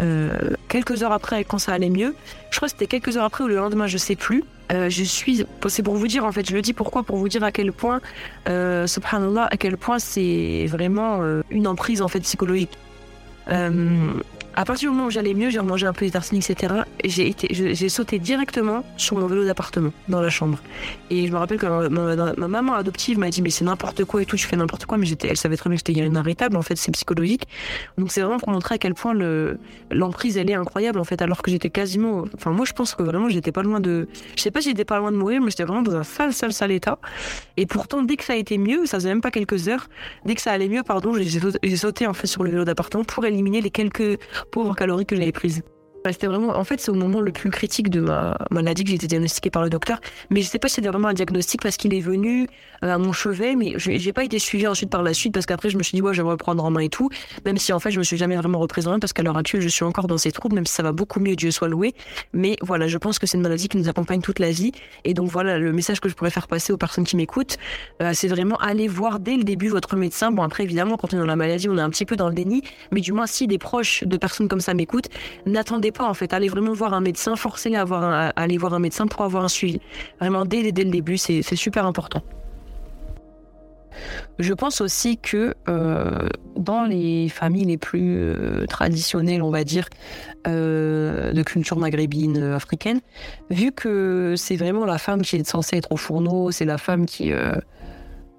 [0.00, 2.14] euh, quelques heures après, quand ça allait mieux,
[2.50, 4.44] je crois que c'était quelques heures après ou le lendemain, je sais plus.
[4.70, 7.42] je suis, c'est pour vous dire en fait, je le dis pourquoi, pour vous dire
[7.42, 8.00] à quel point,
[8.46, 12.70] subhanallah, à quel point c'est vraiment une emprise en fait psychologique.
[13.50, 14.20] Euh,
[14.56, 16.74] à partir du moment où j'allais mieux, j'ai remangé un peu des etc.
[17.04, 20.58] J'ai été, j'ai sauté directement sur mon vélo d'appartement dans la chambre.
[21.10, 24.26] Et je me rappelle que ma, maman adoptive m'a dit mais c'est n'importe quoi et
[24.26, 24.98] tout, tu fais n'importe quoi.
[24.98, 26.56] Mais j'étais, elle savait très bien que j'étais inarrêtable.
[26.56, 27.46] En fait, c'est psychologique.
[27.98, 29.58] Donc c'est vraiment pour montrer à quel point le
[29.90, 31.20] l'emprise elle est incroyable en fait.
[31.22, 34.42] Alors que j'étais quasiment, enfin moi je pense que vraiment j'étais pas loin de, je
[34.42, 36.52] sais pas si j'étais pas loin de mourir, mais j'étais vraiment dans un sale, sale,
[36.52, 36.98] sale état.
[37.56, 39.88] Et pourtant dès que ça a été mieux, ça faisait même pas quelques heures,
[40.24, 43.04] dès que ça allait mieux, pardon, j'ai sauté, sauté en fait sur le vélo d'appartement
[43.04, 44.18] pour éliminer les quelques
[44.50, 45.62] pauvres calories que j'avais prises.
[46.12, 48.96] C'était vraiment, en fait, c'est au moment le plus critique de ma maladie que j'ai
[48.96, 50.00] été diagnostiquée par le docteur.
[50.28, 52.46] Mais je sais pas si c'était vraiment un diagnostic parce qu'il est venu
[52.82, 55.70] euh, à mon chevet, mais j'ai pas été suivie ensuite par la suite parce qu'après
[55.70, 57.08] je me suis dit ouais, j'aimerais prendre en main et tout.
[57.46, 59.68] Même si en fait je me suis jamais vraiment représentée parce qu'à l'heure actuelle je
[59.68, 61.94] suis encore dans ces troubles, même si ça va beaucoup mieux, Dieu soit loué.
[62.34, 64.72] Mais voilà, je pense que c'est une maladie qui nous accompagne toute la vie.
[65.04, 67.56] Et donc voilà, le message que je pourrais faire passer aux personnes qui m'écoutent,
[68.02, 70.30] euh, c'est vraiment aller voir dès le début votre médecin.
[70.32, 72.28] Bon après évidemment quand on est dans la maladie, on est un petit peu dans
[72.28, 72.62] le déni,
[72.92, 75.08] mais du moins si des proches de personnes comme ça m'écoutent,
[75.46, 79.06] n'attendez pas en fait, allez vraiment voir un médecin, forcez-les à, aller voir un médecin
[79.06, 79.80] pour avoir un suivi.
[80.20, 82.22] Vraiment, dès, dès le début, c'est super important.
[84.38, 89.88] Je pense aussi que euh, dans les familles les plus euh, traditionnelles, on va dire,
[90.46, 93.00] euh, de culture maghrébine africaine,
[93.50, 97.06] vu que c'est vraiment la femme qui est censée être au fourneau, c'est la femme
[97.06, 97.32] qui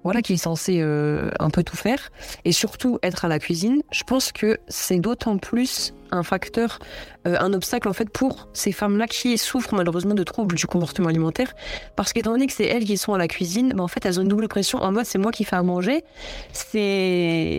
[0.06, 2.10] voilà, qui est censée un peu tout faire,
[2.44, 6.78] et surtout être à la cuisine, je pense que c'est d'autant plus un facteur,
[7.26, 11.08] euh, un obstacle en fait pour ces femmes-là qui souffrent malheureusement de troubles du comportement
[11.08, 11.54] alimentaire,
[11.96, 14.20] parce qu'étant donné que c'est elles qui sont à la cuisine, ben, en fait elles
[14.20, 14.78] ont une double pression.
[14.80, 16.04] En mode c'est moi qui fais à manger,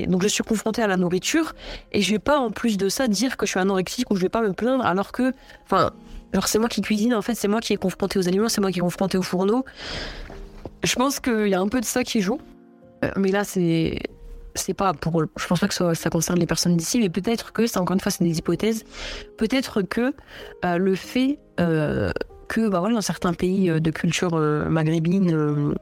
[0.08, 1.54] donc je suis confrontée à la nourriture.
[1.92, 4.22] Et je vais pas en plus de ça dire que je suis anorexique ou je
[4.22, 5.34] vais pas me plaindre alors que,
[5.66, 5.92] enfin,
[6.34, 8.62] genre c'est moi qui cuisine en fait, c'est moi qui est confrontée aux aliments, c'est
[8.62, 9.66] moi qui est confrontée au fourneau.
[10.84, 12.40] Je pense qu'il y a un peu de ça qui joue,
[13.04, 14.00] euh, mais là c'est
[14.56, 15.22] c'est pas pour.
[15.22, 18.00] Je pense pas que ça, concerne les personnes d'ici, mais peut-être que, c'est encore une
[18.00, 18.86] fois, c'est des hypothèses.
[19.38, 20.16] Peut-être que
[20.66, 22.12] euh, le fait euh,
[22.48, 25.76] que, bah voilà, dans certains pays de culture maghrébine,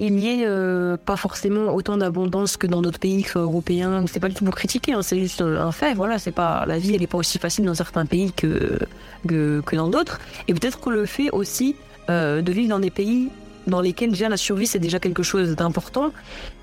[0.00, 4.04] il n'y ait pas forcément autant d'abondance que dans d'autres pays, européens.
[4.08, 5.94] C'est pas du tout pour critiquer, hein, c'est juste un fait.
[5.94, 8.80] Voilà, c'est pas la vie, elle est pas aussi facile dans certains pays que,
[9.28, 10.18] que dans d'autres.
[10.48, 11.76] Et peut-être que le fait aussi
[12.08, 13.30] de vivre dans des pays
[13.66, 16.08] dans lesquels déjà la survie c'est déjà quelque chose d'important,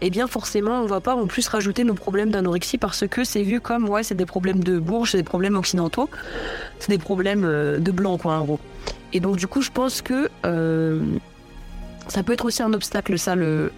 [0.01, 3.23] et eh bien forcément on va pas en plus rajouter nos problèmes d'anorexie parce que
[3.23, 6.09] c'est vu comme ouais c'est des problèmes de bourge, c'est des problèmes occidentaux,
[6.79, 8.59] c'est des problèmes euh, de blanc quoi en gros.
[9.13, 11.01] Et donc du coup je pense que euh,
[12.07, 13.71] ça peut être aussi un obstacle ça le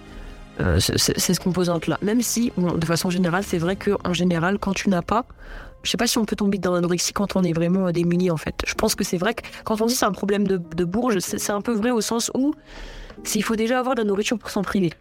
[0.60, 1.98] euh, c'est ce composante là.
[2.02, 5.26] Même si de façon générale c'est vrai que en général quand tu n'as pas
[5.84, 8.38] je sais pas si on peut tomber dans l'anorexie quand on est vraiment démuni en
[8.38, 8.56] fait.
[8.66, 11.20] Je pense que c'est vrai que quand on dit c'est un problème de, de bourge,
[11.20, 12.54] c'est un peu vrai au sens où
[13.36, 14.92] il faut déjà avoir de la nourriture pour s'en priver.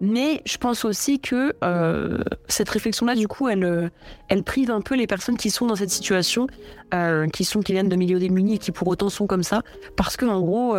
[0.00, 2.18] Mais je pense aussi que euh,
[2.48, 3.88] cette réflexion-là, du coup, elle, euh,
[4.28, 6.46] elle prive un peu les personnes qui sont dans cette situation,
[6.92, 9.62] euh, qui sont qui viennent de milieux démunis et qui pour autant sont comme ça,
[9.96, 10.76] parce que en gros,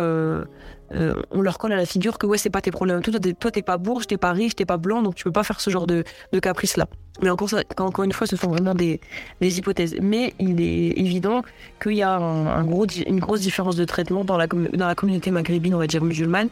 [0.92, 3.02] on leur colle à la figure que ouais, c'est pas tes problèmes.
[3.02, 5.44] Toi, toi, t'es pas bourge, t'es pas riche, t'es pas blanc, donc tu peux pas
[5.44, 6.86] faire ce genre de, de caprice-là.
[7.22, 9.00] Mais encore, ça, encore une fois, ce sont vraiment des,
[9.40, 9.96] des hypothèses.
[10.02, 11.42] Mais il est évident
[11.82, 15.30] qu'il y a un, gros, une grosse différence de traitement dans la, dans la communauté
[15.30, 16.48] maghrébine, on va dire musulmane,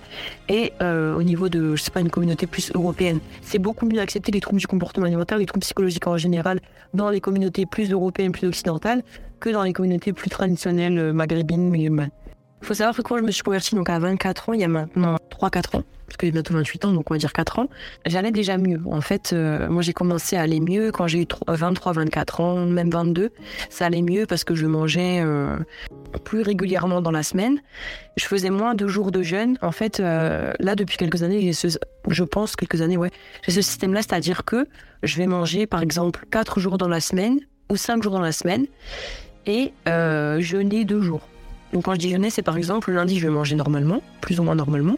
[0.49, 3.21] et au niveau de, je sais pas, une communauté plus européenne.
[3.43, 6.61] C'est beaucoup mieux accepter les troubles du comportement alimentaire, les troubles psychologiques en général,
[6.95, 9.03] dans les communautés plus européennes, plus occidentales,
[9.41, 12.11] que dans les communautés plus traditionnelles euh, maghrébines, musulmanes.
[12.65, 14.65] Il faut savoir que quand je me suis convertie donc à 24 ans, il y
[14.65, 17.59] a maintenant 3-4 ans, parce que j'ai bientôt 28 ans, donc on va dire 4
[17.59, 17.69] ans,
[18.07, 18.81] j'allais déjà mieux.
[18.87, 22.65] En fait, euh, moi j'ai commencé à aller mieux quand j'ai eu 23, 24 ans,
[22.65, 23.33] même 22.
[23.69, 25.59] Ça allait mieux parce que je mangeais euh,
[26.25, 27.61] plus régulièrement dans la semaine.
[28.17, 29.59] Je faisais moins de jours de jeûne.
[29.61, 31.77] En fait, euh, là depuis quelques années, j'ai ce,
[32.09, 33.11] je pense quelques années, ouais,
[33.43, 34.67] j'ai ce système-là, c'est-à-dire que
[35.03, 38.33] je vais manger par exemple 4 jours dans la semaine ou 5 jours dans la
[38.33, 38.65] semaine
[39.45, 39.75] et
[40.41, 41.29] jeûner 2 jours.
[41.75, 44.45] Donc quand je jeûner, c'est par exemple le lundi, je vais manger normalement, plus ou
[44.45, 44.97] moins normalement.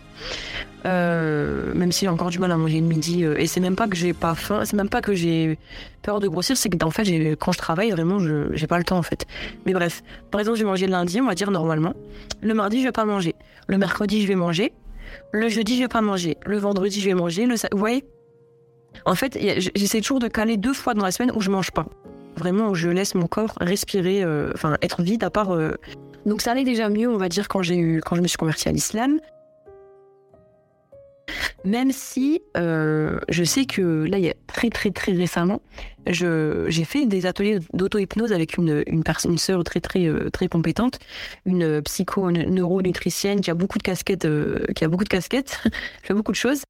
[0.85, 3.25] Euh, même si j'ai encore du mal à manger le midi.
[3.25, 5.59] Euh, et c'est même pas que j'ai pas faim, c'est même pas que j'ai
[6.03, 7.05] peur de grossir, c'est que en fait,
[7.37, 9.25] quand je travaille, vraiment, je j'ai pas le temps en fait.
[9.65, 11.95] Mais bref, par exemple, je vais manger le lundi, on va dire normalement.
[12.43, 13.35] Le mardi, je vais pas manger.
[13.69, 14.75] Le mercredi, je vais manger.
[15.33, 16.37] Le jeudi, je vais pas manger.
[16.45, 17.47] Le vendredi, je vais manger.
[17.47, 18.05] Le vous voyez?
[19.07, 19.39] En fait,
[19.75, 21.87] j'essaie toujours de caler deux fois dans la semaine où je mange pas.
[22.37, 25.57] Vraiment, où je laisse mon corps respirer, euh, enfin être vide à part
[26.27, 28.69] donc ça allait déjà mieux, on va dire, quand eu, quand je me suis convertie
[28.69, 29.21] à l'islam.
[31.65, 35.61] Même si euh, je sais que là, il y a très très très récemment,
[36.07, 40.99] j'ai fait des ateliers d'auto-hypnose avec une, une sœur très très euh, très compétente,
[41.45, 45.61] une psycho neuronutritienne qui a beaucoup de casquettes, euh, qui a beaucoup de casquettes,
[46.03, 46.62] fait beaucoup de choses.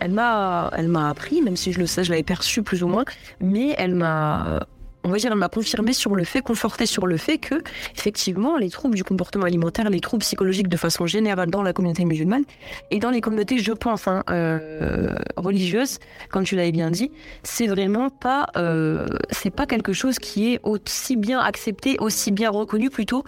[0.00, 2.88] Elle m'a, elle m'a appris, même si je le sais, je l'avais perçu plus ou
[2.88, 3.04] moins,
[3.40, 4.66] mais elle m'a
[5.04, 7.56] on va dire, m'a confirmé sur le fait, conforté sur le fait que,
[7.94, 12.04] effectivement, les troubles du comportement alimentaire, les troubles psychologiques de façon générale dans la communauté
[12.04, 12.44] musulmane
[12.90, 15.98] et dans les communautés, je pense, hein, euh, religieuses,
[16.30, 17.10] comme tu l'avais bien dit,
[17.42, 22.50] c'est vraiment pas, euh, c'est pas quelque chose qui est aussi bien accepté, aussi bien
[22.50, 23.24] reconnu plutôt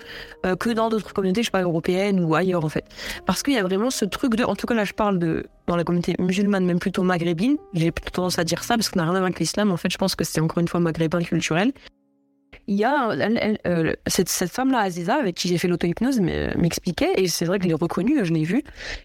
[0.46, 2.84] euh, que dans d'autres communautés, je sais pas, européennes ou ailleurs en fait.
[3.26, 5.46] Parce qu'il y a vraiment ce truc de, en tout cas là, je parle de
[5.66, 7.56] dans la communauté musulmane, même plutôt maghrébine.
[7.74, 9.72] J'ai plutôt tendance à dire ça parce qu'on n'a rien à voir avec l'islam.
[9.72, 11.65] En fait, je pense que c'est encore une fois maghrébin culturel.
[12.68, 17.44] Il y a euh, cette, femme-là, Aziza, avec qui j'ai fait l'auto-hypnose, m'expliquait, et c'est
[17.44, 18.64] vrai que je l'ai reconnue, je l'ai vue.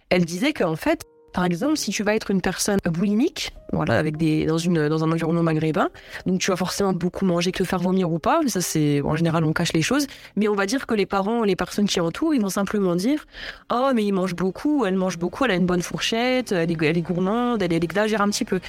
[0.09, 4.17] Elle disait qu'en fait, par exemple, si tu vas être une personne boulimique, voilà, avec
[4.17, 5.89] des, dans, une, dans un environnement maghrébin,
[6.25, 9.45] donc tu vas forcément beaucoup manger, que faire vomir ou pas, ça c'est, en général,
[9.45, 12.33] on cache les choses, mais on va dire que les parents, les personnes qui entourent,
[12.33, 13.25] ils vont simplement dire,
[13.71, 16.83] oh, mais il mange beaucoup, elle mange beaucoup, elle a une bonne fourchette, elle est,
[16.83, 18.59] elle est gourmande, elle, elle exagère un petit peu.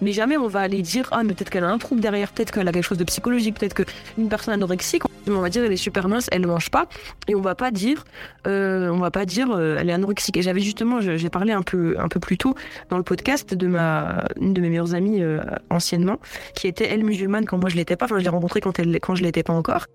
[0.00, 2.52] Mais jamais on va aller dire ah mais peut-être qu'elle a un trouble derrière, peut-être
[2.52, 5.76] qu'elle a quelque chose de psychologique, peut-être qu'une personne anorexique, on va dire elle est
[5.76, 6.86] super mince, elle ne mange pas,
[7.28, 8.04] et on va pas dire
[8.46, 10.36] euh, on va pas dire euh, elle est anorexique.
[10.36, 12.54] Et j'avais justement j'ai parlé un peu un peu plus tôt
[12.90, 16.18] dans le podcast de ma une de mes meilleures amies euh, anciennement
[16.54, 18.98] qui était elle musulmane quand moi je l'étais pas, enfin je l'ai rencontrée quand elle
[19.00, 19.86] quand je l'étais pas encore.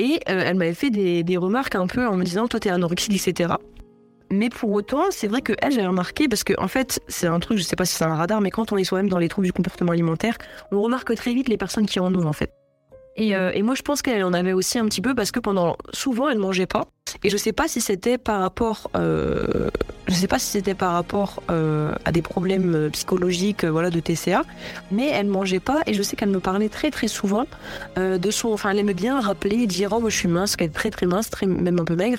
[0.00, 3.26] Et elle m'avait fait des, des remarques un peu en me disant toi t'es anorexique
[3.26, 3.54] etc.
[4.34, 7.38] Mais pour autant, c'est vrai que elle, j'avais remarqué, parce que en fait, c'est un
[7.38, 9.28] truc, je sais pas si c'est un radar, mais quand on est soi-même dans les
[9.28, 10.36] troubles du comportement alimentaire,
[10.72, 12.50] on remarque très vite les personnes qui en ont en fait.
[13.16, 15.76] Et, euh, moi, je pense qu'elle en avait aussi un petit peu parce que pendant
[15.92, 16.88] souvent, elle mangeait pas.
[17.22, 19.70] Et je sais pas si c'était par rapport, euh,
[20.08, 24.42] je sais pas si c'était par rapport euh, à des problèmes psychologiques, voilà, de TCA,
[24.90, 25.80] mais elle mangeait pas.
[25.86, 27.46] Et je sais qu'elle me parlait très très souvent
[27.96, 30.90] de son, enfin, elle aimait bien rappeler, dire oh je suis mince, qu'elle est très
[30.90, 32.18] très mince, même un peu maigre.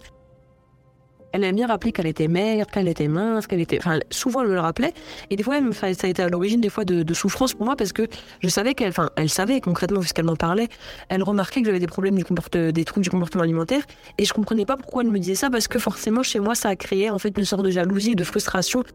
[1.35, 3.77] Elle aime bien rappeler qu'elle était maigre, qu'elle était mince, qu'elle était.
[3.77, 4.93] Enfin, souvent elle me le rappelait.
[5.29, 5.73] Et des fois, elle me...
[5.73, 8.07] ça a été à l'origine des fois de, souffrance pour moi parce que
[8.41, 8.87] je savais qu'elle.
[8.87, 10.69] Enfin, elle savait concrètement, puisqu'elle m'en parlait,
[11.09, 13.83] elle remarquait que j'avais des problèmes du comportement, des troubles du comportement alimentaire.
[14.17, 16.69] Et je comprenais pas pourquoi elle me disait ça parce que forcément, chez moi, ça
[16.69, 18.85] a créé en fait une sorte de jalousie, de frustration,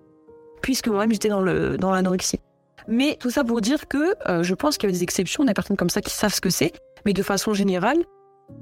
[0.62, 2.40] puisque moi-même j'étais dans le dans l'anorexie.
[2.88, 5.53] Mais tout ça pour dire que euh, je pense qu'il y a des exceptions, des
[5.53, 6.72] personnes comme ça qui savent ce que c'est.
[7.05, 7.98] Mais de façon générale,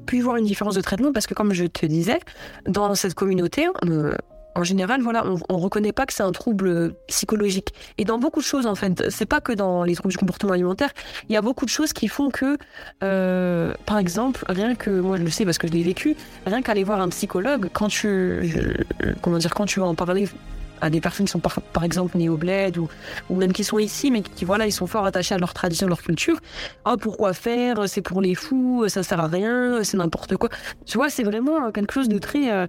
[0.07, 2.21] puis voir une différence de traitement parce que comme je te disais,
[2.67, 4.13] dans cette communauté, euh,
[4.55, 7.73] en général, voilà, on, ne reconnaît pas que c'est un trouble psychologique.
[7.97, 10.53] Et dans beaucoup de choses, en fait, c'est pas que dans les troubles du comportement
[10.53, 10.91] alimentaire.
[11.29, 12.59] Il y a beaucoup de choses qui font que,
[13.05, 16.61] euh, par exemple, rien que moi je le sais parce que je l'ai vécu, rien
[16.63, 18.75] qu'aller voir un psychologue, quand tu, euh,
[19.23, 20.29] comment dire, quand tu vas en parler
[20.81, 22.89] à des personnes qui sont par, exemple nées au bled ou,
[23.31, 25.87] ou même qui sont ici mais qui voilà ils sont fort attachés à leur tradition,
[25.87, 26.39] leur culture.
[26.85, 27.89] Ah pourquoi faire?
[27.89, 30.49] C'est pour les fous, ça sert à rien, c'est n'importe quoi.
[30.87, 32.67] Tu vois, c'est vraiment quelque chose de très euh,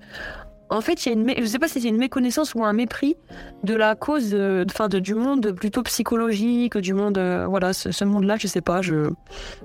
[0.69, 2.73] en fait, il y a une, je sais pas si c'est une méconnaissance ou un
[2.73, 3.15] mépris
[3.63, 8.05] de la cause, euh, enfin, de, du monde plutôt psychologique, du monde, euh, voilà, ce,
[8.05, 9.09] monde-là, je sais pas, je,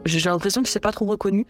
[0.07, 1.47] j'ai l'impression que c'est pas trop reconnu.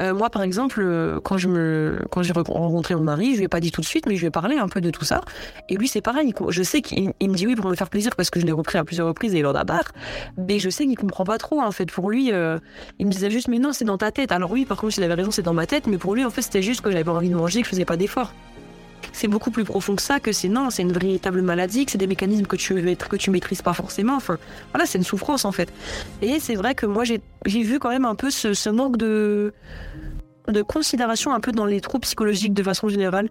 [0.00, 3.60] Euh, moi, par exemple, quand me, quand j'ai rencontré mon mari, je lui ai pas
[3.60, 5.22] dit tout de suite, mais je lui ai parlé un peu de tout ça.
[5.68, 6.34] Et lui, c'est pareil.
[6.50, 8.78] Je sais qu'il me dit oui pour me faire plaisir parce que je l'ai repris
[8.78, 9.92] à plusieurs reprises et il en a barre.
[10.36, 11.90] Mais je sais qu'il comprend pas trop, en fait.
[11.90, 14.32] Pour lui, il me disait juste, mais non, c'est dans ta tête.
[14.32, 16.30] Alors oui, par contre, il avait raison, c'est dans ma tête, mais pour lui, en
[16.30, 18.32] fait, c'était juste que j'avais pas envie de manger, que je faisais pas d'efforts
[19.18, 21.98] c'est beaucoup plus profond que ça, que c'est non, c'est une véritable maladie, que c'est
[21.98, 24.14] des mécanismes que tu que tu maîtrises pas forcément.
[24.14, 24.38] Enfin,
[24.72, 25.72] voilà, c'est une souffrance en fait.
[26.22, 29.52] Et c'est vrai que moi j'ai vu quand même un peu ce, manque de
[30.46, 33.28] de considération un peu dans les troubles psychologiques de façon générale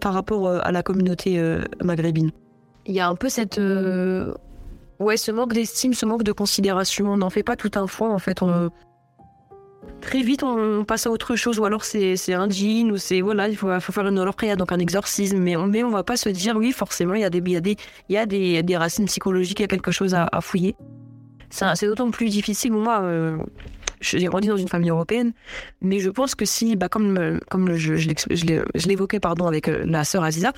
[0.00, 1.42] par rapport à la communauté
[1.82, 2.30] maghrébine.
[2.86, 3.60] Il y a un peu cette
[5.00, 7.12] ouais ce manque d'estime, ce manque de considération.
[7.12, 8.40] On n'en fait pas tout un foin en fait.
[10.00, 13.48] Très vite on passe à autre chose ou alors c'est un jean ou c'est voilà
[13.48, 16.16] il faut, faut faire une prière donc un exorcisme mais on mais on va pas
[16.16, 17.76] se dire oui forcément il y a des il y a des
[18.08, 20.76] il y a des, des racines psychologiques il y a quelque chose à, fouiller.
[21.50, 23.38] C'est d'autant plus difficile moi euh,
[24.00, 25.32] j'ai grandi dans une famille européenne,
[25.80, 27.94] mais je pense que si, bah, comme, comme je,
[28.88, 30.52] l'évoquais pardon, avec euh, la sœur Aziza,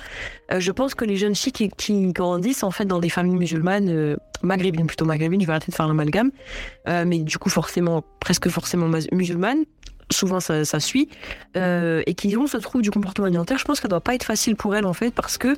[0.51, 3.89] euh, je pense que les jeunes filles qui, grandissent en fait dans des familles musulmanes,
[3.89, 6.31] euh, maghrébines plutôt maghrébines, je vais arrêter de faire l'amalgame,
[6.87, 9.63] euh, mais du coup forcément, presque forcément musulmanes,
[10.11, 11.09] souvent ça, suit,
[11.55, 14.13] euh, et qui ont ce trouble du comportement alimentaire, je pense que ça doit pas
[14.13, 15.55] être facile pour elles en fait, parce que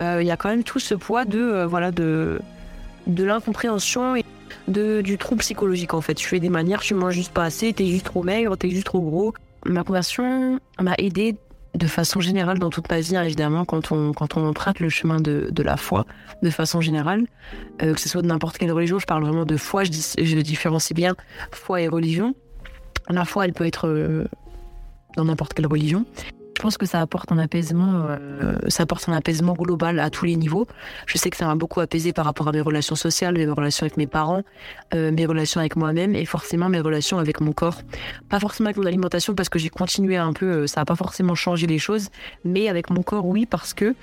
[0.00, 2.38] il y a quand même tout ce poids de voilà de
[3.08, 4.14] de l'incompréhension
[4.68, 6.14] du trouble psychologique en fait.
[6.14, 8.86] Tu fais des manières, tu manges juste pas assez, t'es juste trop maigre, t'es juste
[8.86, 9.34] trop gros.
[9.66, 11.36] Ma conversion m'a aidé
[11.74, 14.88] de façon générale dans toute ma vie, hein, évidemment, quand on, quand on emprunte le
[14.88, 16.06] chemin de, de la foi,
[16.42, 17.26] de façon générale,
[17.82, 20.38] euh, que ce soit de n'importe quelle religion, je parle vraiment de foi, je, je
[20.38, 21.14] différencie bien
[21.52, 22.34] foi et religion.
[23.08, 24.24] La foi, elle peut être euh,
[25.16, 26.04] dans n'importe quelle religion.
[26.58, 30.24] Je pense que ça apporte un apaisement, euh, ça apporte un apaisement global à tous
[30.24, 30.66] les niveaux.
[31.06, 33.84] Je sais que ça m'a beaucoup apaisé par rapport à mes relations sociales, mes relations
[33.84, 34.42] avec mes parents,
[34.92, 37.82] euh, mes relations avec moi-même et forcément mes relations avec mon corps.
[38.28, 40.96] Pas forcément avec mon alimentation parce que j'ai continué un peu, euh, ça n'a pas
[40.96, 42.08] forcément changé les choses,
[42.44, 43.94] mais avec mon corps, oui, parce que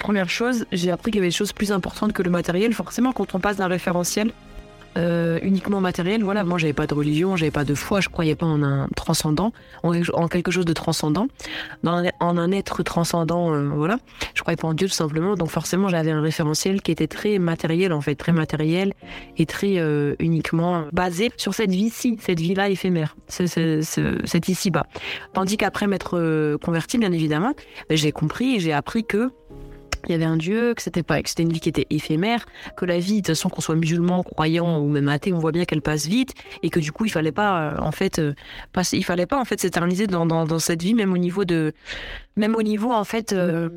[0.00, 2.74] première chose, j'ai appris qu'il y avait des choses plus importantes que le matériel.
[2.74, 4.32] Forcément, quand on passe d'un référentiel
[4.96, 6.22] euh, uniquement matériel.
[6.22, 8.88] Voilà, moi j'avais pas de religion, j'avais pas de foi, je croyais pas en un
[8.96, 9.52] transcendant,
[9.82, 11.26] en, quelque chose de transcendant,
[11.84, 13.54] en un être transcendant.
[13.54, 13.98] Euh, voilà,
[14.34, 15.34] je croyais pas en Dieu tout simplement.
[15.34, 18.94] Donc forcément j'avais un référentiel qui était très matériel en fait, très matériel
[19.36, 24.86] et très euh, uniquement basé sur cette vie-ci, cette vie-là éphémère, c'est ici-bas.
[25.32, 27.52] Tandis qu'après m'être converti, bien évidemment,
[27.88, 29.30] ben, j'ai compris et j'ai appris que
[30.08, 32.46] il y avait un Dieu, que c'était pas, que c'était une vie qui était éphémère,
[32.76, 35.52] que la vie, de toute façon, qu'on soit musulman, croyant ou même athée, on voit
[35.52, 38.34] bien qu'elle passe vite, et que du coup, il fallait pas, euh, en fait, euh,
[38.72, 41.44] passer, il fallait pas en fait s'éterniser dans, dans, dans, cette vie, même au niveau
[41.44, 41.72] de,
[42.36, 43.68] même au niveau en fait euh,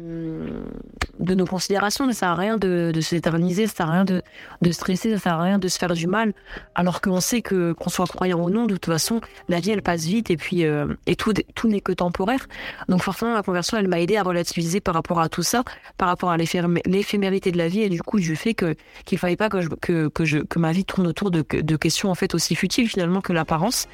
[1.19, 4.21] de nos considérations, ça sert à rien de, de s'éterniser, ça sert à rien de,
[4.61, 6.33] de stresser, ça sert à rien de se faire du mal,
[6.75, 9.81] alors qu'on sait que qu'on soit croyant ou non, de toute façon, la vie elle
[9.81, 12.47] passe vite et puis euh, et tout tout n'est que temporaire.
[12.89, 15.63] Donc forcément, la conversion elle m'a aidé à relativiser par rapport à tout ça,
[15.97, 19.35] par rapport à l'éphémérité de la vie et du coup du fait que qu'il fallait
[19.37, 22.15] pas que je, que que je que ma vie tourne autour de, de questions en
[22.15, 23.87] fait aussi futiles finalement que l'apparence.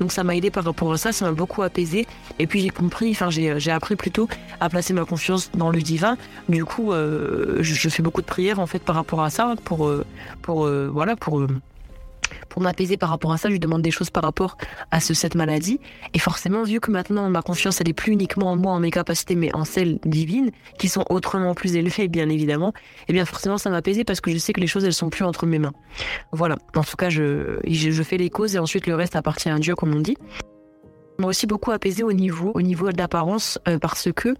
[0.00, 2.06] Donc ça m'a aidé par rapport à ça, ça m'a beaucoup apaisé.
[2.38, 4.28] Et puis j'ai compris, enfin j'ai appris plutôt
[4.60, 6.16] à placer ma confiance dans le divin.
[6.48, 9.86] Du coup, euh, je, fais beaucoup de prières en fait par rapport à ça, pour,
[9.86, 10.04] euh,
[10.42, 11.46] pour euh, voilà, pour
[12.48, 14.56] pour m'apaiser par rapport à ça, je lui demande des choses par rapport
[14.90, 15.80] à ce, cette maladie.
[16.14, 18.90] Et forcément, vu que maintenant ma confiance, elle est plus uniquement en moi, en mes
[18.90, 23.24] capacités, mais en celles divines, qui sont autrement plus élevées, bien évidemment, et eh bien
[23.24, 25.46] forcément, ça m'a apaisé parce que je sais que les choses, elles sont plus entre
[25.46, 25.72] mes mains.
[26.32, 26.56] Voilà.
[26.74, 29.74] En tout cas, je, je, fais les causes et ensuite le reste appartient à Dieu,
[29.74, 30.16] comme on dit.
[31.18, 34.34] M'a aussi beaucoup apaisé au niveau, au niveau d'apparence, euh, parce que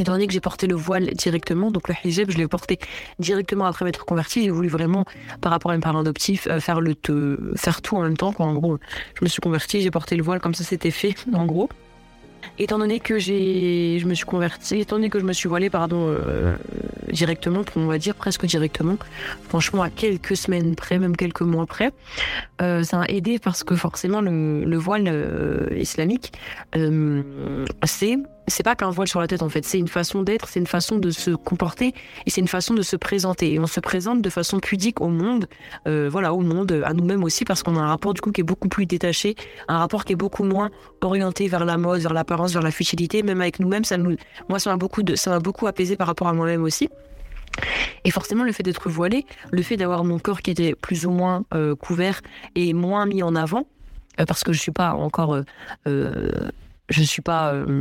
[0.00, 2.78] Étant donné que j'ai porté le voile directement, donc le hijab, je l'ai porté
[3.18, 4.42] directement après m'être converti.
[4.42, 5.04] J'ai voulu vraiment,
[5.42, 6.94] par rapport à mes parents adoptifs, euh, faire, le
[7.56, 8.32] faire tout en même temps.
[8.38, 8.78] En gros,
[9.18, 11.68] je me suis converti, j'ai porté le voile comme ça, c'était fait, en gros.
[12.58, 15.68] Étant donné que j'ai, je me suis converti, étant donné que je me suis voilée,
[15.68, 16.56] pardon, euh,
[17.12, 18.96] directement, on va dire presque directement,
[19.48, 21.92] franchement à quelques semaines près, même quelques mois près,
[22.62, 26.32] euh, ça a aidé parce que forcément le, le voile euh, islamique,
[27.84, 28.16] c'est
[28.50, 30.66] c'est pas qu'un voile sur la tête en fait, c'est une façon d'être, c'est une
[30.66, 31.94] façon de se comporter
[32.26, 33.52] et c'est une façon de se présenter.
[33.54, 35.46] Et on se présente de façon pudique au monde,
[35.86, 38.40] euh, voilà, au monde, à nous-mêmes aussi, parce qu'on a un rapport du coup qui
[38.40, 39.34] est beaucoup plus détaché,
[39.68, 43.22] un rapport qui est beaucoup moins orienté vers la mode, vers l'apparence, vers la futilité,
[43.22, 43.84] même avec nous-mêmes.
[43.84, 44.16] Ça nous,
[44.48, 46.88] moi, ça m'a beaucoup ça m'a beaucoup apaisé par rapport à moi-même aussi.
[48.04, 51.10] Et forcément, le fait d'être voilé, le fait d'avoir mon corps qui était plus ou
[51.10, 52.20] moins euh, couvert
[52.54, 53.66] et moins mis en avant,
[54.18, 55.36] euh, parce que je suis pas encore
[56.90, 57.80] je suis pas euh,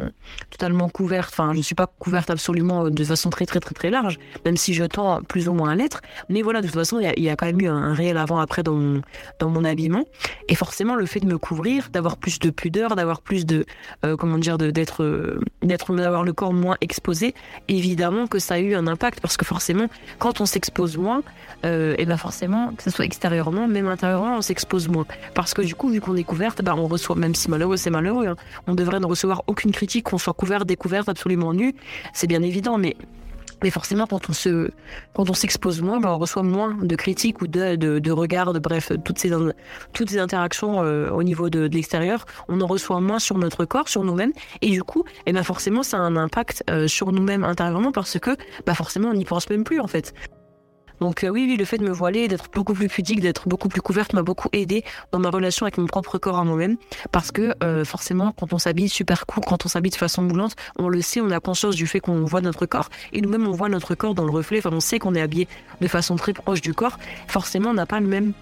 [0.51, 3.89] totalement couverte, enfin je suis pas couverte absolument euh, de façon très très très très
[3.89, 6.01] large, même si je tends plus ou moins à l'être.
[6.29, 8.75] Mais voilà, de toute façon, il y, a quand même eu un, réel avant-après dans
[8.75, 9.01] mon,
[9.39, 10.05] dans mon habillement.
[10.47, 13.65] Et forcément, le fait de me couvrir, d'avoir plus de pudeur, d'avoir plus de,
[14.05, 17.33] euh, comment dire, d'être, d'être, d'avoir le corps moins exposé,
[17.67, 19.87] évidemment que ça a eu un impact parce que forcément,
[20.19, 21.23] quand on s'expose moins,
[21.63, 25.05] et ben forcément, que ce soit extérieurement, même intérieurement, on s'expose moins.
[25.33, 27.89] Parce que du coup, vu qu'on est couverte, ben on reçoit, même si malheureux c'est
[27.89, 28.35] malheureux, hein,
[28.67, 31.75] on devrait ne recevoir aucune critique, qu'on soit couvert, découverte, absolument nu.
[32.13, 32.95] C'est bien évident, mais
[33.61, 34.71] Mais forcément, quand on se,
[35.13, 38.59] quand on s'expose moins, ben, on reçoit moins de critiques ou de, de, regards, de,
[38.59, 39.31] bref, toutes ces,
[39.91, 42.25] toutes ces interactions euh, au niveau de, de l'extérieur.
[42.47, 44.31] On en reçoit moins sur notre corps, sur nous-mêmes.
[44.61, 48.17] Et du coup, eh ben forcément, ça a un impact euh, sur nous-mêmes intérieurement parce
[48.17, 48.31] que,
[48.65, 50.13] bah forcément, on n'y pense même plus en fait.
[50.99, 53.69] Donc euh, oui, oui, le fait de me voiler, d'être beaucoup plus pudique, d'être beaucoup
[53.69, 56.77] plus couverte m'a beaucoup aidé dans ma relation avec mon propre corps à moi-même.
[57.11, 60.55] Parce que euh, forcément, quand on s'habille super court, quand on s'habille de façon moulante,
[60.77, 62.89] on le sait, on a conscience du fait qu'on voit notre corps.
[63.13, 64.59] Et nous-mêmes, on voit notre corps dans le reflet.
[64.59, 65.47] Enfin, on sait qu'on est habillé
[65.81, 66.97] de façon très proche du corps.
[67.27, 68.33] Forcément, on n'a pas le même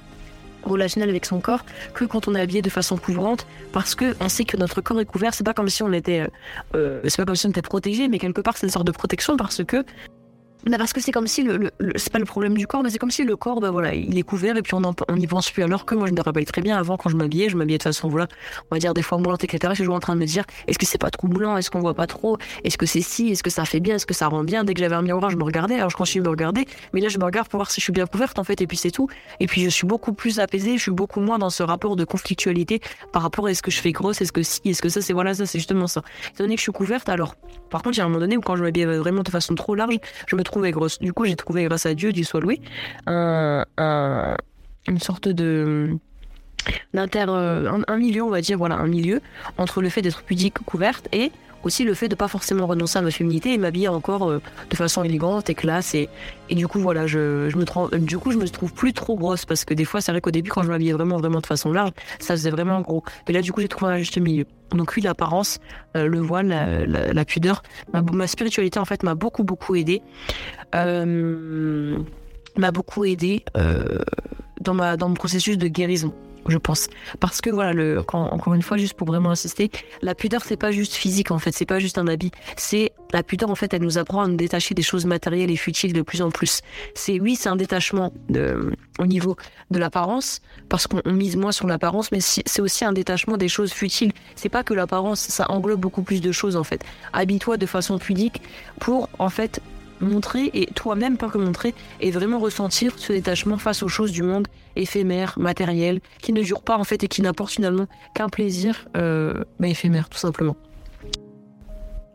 [0.64, 4.28] relationnel avec son corps que quand on est habillé de façon couvrante parce que on
[4.28, 6.28] sait que notre corps est couvert c'est pas comme si on était
[6.76, 8.92] euh, c'est pas comme si on était protégé mais quelque part c'est une sorte de
[8.92, 9.86] protection parce que
[10.70, 12.98] bah, parce que c'est comme si le, c'est pas le problème du corps, mais c'est
[12.98, 15.64] comme si le corps, bah voilà, il est couvert et puis on n'y pense plus.
[15.64, 17.84] Alors que moi, je me rappelle très bien avant quand je m'habillais, je m'habillais de
[17.84, 18.28] façon, voilà,
[18.70, 19.74] on va dire des fois moulante, etc.
[19.76, 21.80] Je suis en train de me dire, est-ce que c'est pas trop moulant, est-ce qu'on
[21.80, 24.28] voit pas trop, est-ce que c'est si, est-ce que ça fait bien, est-ce que ça
[24.28, 24.64] rend bien?
[24.64, 25.76] Dès que j'avais un miroir, je me regardais.
[25.76, 27.84] Alors je continue de me regarder, mais là je me regarde pour voir si je
[27.84, 29.08] suis bien couverte en fait, et puis c'est tout.
[29.40, 32.06] Et puis je suis beaucoup plus apaisée, je suis beaucoup moins dans ce rapport de
[32.06, 35.02] conflictualité par rapport à est-ce que je fais grosse, est-ce que si, est-ce que ça,
[35.02, 36.02] c'est voilà, ça, c'est justement ça.
[36.34, 37.36] Étant donné que je suis couverte, alors,
[37.70, 39.56] par contre, il y a un moment donné où quand je m'habillais vraiment de façon
[39.56, 41.00] trop large, je me grosse.
[41.00, 42.62] Du coup, j'ai trouvé, grâce à Dieu, du soit loué,
[43.08, 43.66] un,
[44.88, 45.98] une sorte de
[46.94, 49.22] d'inter un, un, milieu on va dire voilà un milieu
[49.58, 51.32] entre le fait d'être pudique couverte et
[51.64, 54.76] aussi le fait de pas forcément renoncer à ma féminité et m'habiller encore euh, de
[54.76, 56.10] façon élégante et classe et,
[56.50, 59.16] et du coup voilà je, je me trouve du coup je me trouve plus trop
[59.16, 61.46] grosse parce que des fois c'est vrai qu'au début quand je m'habillais vraiment vraiment de
[61.46, 63.04] façon large ça faisait vraiment gros.
[63.28, 64.46] Mais là du coup j'ai trouvé un juste milieu.
[64.72, 65.60] Donc oui l'apparence
[65.96, 66.48] euh, le voile
[66.88, 70.02] la, pudeur ma, spiritualité en fait m'a beaucoup beaucoup aidé.
[70.76, 71.98] Euh,
[72.58, 74.00] m'a beaucoup aidé euh,
[74.62, 76.14] dans ma dans mon processus de guérison
[76.48, 76.88] je pense.
[77.20, 80.58] Parce que voilà, le, quand, encore une fois, juste pour vraiment insister, la pudeur c'est
[80.58, 82.32] pas juste physique en fait, c'est pas juste un habit.
[82.56, 85.56] C'est la pudeur en fait, elle nous apprend à nous détacher des choses matérielles et
[85.56, 86.62] futiles de plus en plus.
[86.94, 88.14] C'est oui, c'est un détachement
[89.00, 89.36] au niveau
[89.72, 93.72] de l'apparence, parce qu'on mise moins sur l'apparence, mais c'est aussi un détachement des choses
[93.72, 94.12] futiles.
[94.36, 96.84] C'est pas que l'apparence, ça englobe beaucoup plus de choses en fait.
[97.14, 98.42] Habille-toi de façon pudique
[98.80, 99.62] pour en fait
[100.02, 104.24] montrer et toi-même pas que montrer et vraiment ressentir ce détachement face aux choses du
[104.24, 108.88] monde éphémère, matériel, qui ne dure pas en fait et qui n'apporte finalement qu'un plaisir
[108.96, 110.56] euh, bah, éphémère tout simplement.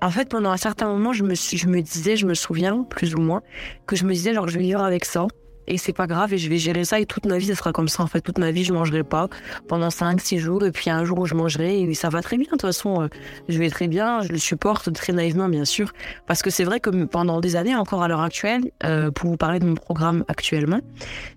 [0.01, 2.83] En fait, pendant un certain moment, je me, suis, je me disais, je me souviens
[2.83, 3.41] plus ou moins,
[3.87, 5.29] que je me disais genre je vais vivre avec ça
[5.67, 7.73] et c'est pas grave et je vais gérer ça et toute ma vie ça sera
[7.73, 8.03] comme ça.
[8.03, 9.29] En fait toute ma vie je mangerai pas
[9.69, 12.37] pendant 5 6 jours et puis un jour où je mangerai et ça va très
[12.37, 12.47] bien.
[12.47, 13.09] De toute façon euh,
[13.49, 15.93] je vais très bien je le supporte très naïvement bien sûr.
[16.27, 19.37] Parce que c'est vrai que pendant des années encore à l'heure actuelle euh, pour vous
[19.37, 20.81] parler de mon programme actuellement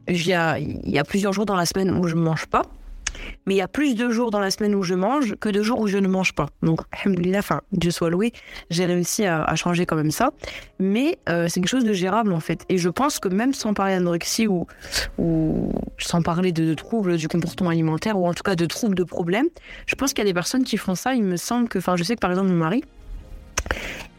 [0.08, 2.64] il y a il y a plusieurs jours dans la semaine où je mange pas
[3.46, 5.62] mais il y a plus de jours dans la semaine où je mange que de
[5.62, 6.48] jours où je ne mange pas.
[6.62, 8.32] Donc, alhamdoulilah, enfin, Dieu soit loué,
[8.70, 10.32] j'ai réussi à, changer quand même ça.
[10.80, 12.66] Mais euh, c'est quelque chose de gérable en fait.
[12.70, 14.68] Et je pense que même sans parler d'anorexie ou,
[15.18, 18.96] ou sans parler de, de, troubles du comportement alimentaire ou en tout cas de troubles
[18.96, 19.48] de problèmes,
[19.86, 21.14] je pense qu'il y a des personnes qui font ça.
[21.14, 22.84] Il me semble que, enfin, je sais que par exemple mon mari,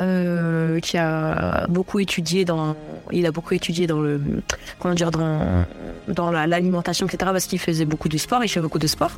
[0.03, 2.77] euh, qui a beaucoup étudié dans,
[3.13, 4.21] il a beaucoup étudié dans le,
[4.79, 5.65] comment dire, dans,
[6.09, 7.31] dans l'alimentation, etc.
[7.33, 9.13] Parce qu'il faisait beaucoup de sport, il fait beaucoup de sport.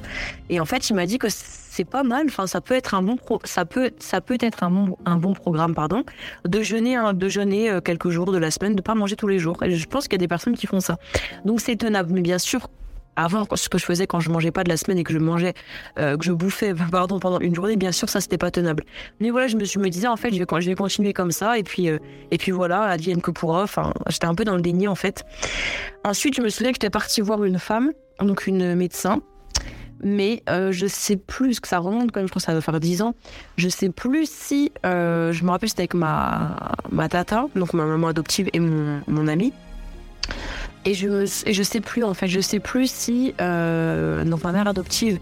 [0.50, 2.26] Et en fait, il m'a dit que c'est pas mal.
[2.26, 5.32] Enfin, ça peut être un bon, ça peut, ça peut être un bon, un bon
[5.34, 6.04] programme, pardon,
[6.44, 9.40] de jeûner, de jeûner euh, quelques jours de la semaine, de pas manger tous les
[9.40, 9.60] jours.
[9.64, 10.98] Et je pense qu'il y a des personnes qui font ça.
[11.44, 12.12] Donc c'est tenable.
[12.12, 12.68] Mais bien sûr,
[13.18, 15.18] avant, ce que je faisais quand je mangeais pas de la semaine et que je
[15.18, 15.54] mangeais,
[15.98, 18.84] euh, que je bouffais, pardon, pendant une journée, bien sûr, ça c'était pas tenable.
[19.20, 21.64] Mais voilà, je me, je me disais en fait, je vais, continuer comme ça et
[21.64, 21.98] puis, euh,
[22.30, 23.64] et puis voilà, advienne que pourra.
[23.64, 25.24] Enfin, j'étais un peu dans le déni en fait.
[26.04, 29.20] Ensuite, je me souviens que j'étais partie voir une femme, donc une médecin.
[30.00, 32.54] Mais euh, je sais plus ce que ça remonte quand même, je pense que ça
[32.54, 33.14] va faire 10 ans.
[33.56, 36.56] Je sais plus si, euh, je me rappelle, c'était avec ma,
[36.90, 39.52] ma tata, donc ma maman adoptive et mon, mon ami.
[40.84, 44.52] Et je, et je sais plus, en fait, je sais plus si euh, donc ma
[44.52, 45.18] mère adoptive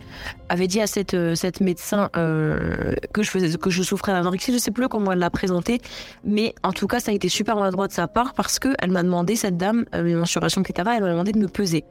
[0.49, 4.53] avait dit à cette, euh, cette médecin euh, que, je faisais, que je souffrais d'anorexie.
[4.53, 5.81] Je sais plus comment elle l'a présenté,
[6.25, 9.03] mais en tout cas, ça a été super maladroit de sa part parce qu'elle m'a
[9.03, 11.85] demandé, cette dame, euh, mes mensurations, etc., elle m'a demandé de me peser.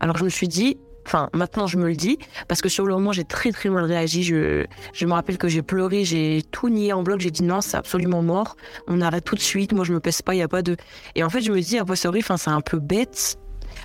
[0.00, 2.18] Alors je me suis dit, Enfin, maintenant je me le dis,
[2.48, 4.22] parce que sur le moment j'ai très très mal réagi.
[4.22, 7.60] Je, je me rappelle que j'ai pleuré, j'ai tout nié en bloc, j'ai dit non,
[7.60, 8.56] c'est absolument mort.
[8.86, 10.76] On arrête tout de suite, moi je me pèse pas, il y a pas de.
[11.14, 13.38] Et en fait, je me dis, à posteriori, enfin, c'est un peu bête.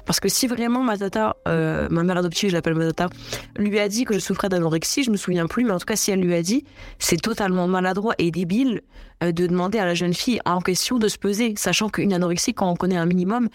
[0.05, 3.09] Parce que si vraiment ma tata, euh, ma mère adoptive, je l'appelle ma tata,
[3.57, 5.95] lui a dit que je souffrais d'anorexie, je me souviens plus, mais en tout cas,
[5.95, 6.63] si elle lui a dit,
[6.99, 8.81] c'est totalement maladroit et débile
[9.23, 12.53] euh, de demander à la jeune fille en question de se peser, sachant qu'une anorexie,
[12.53, 13.49] quand on connaît un minimum,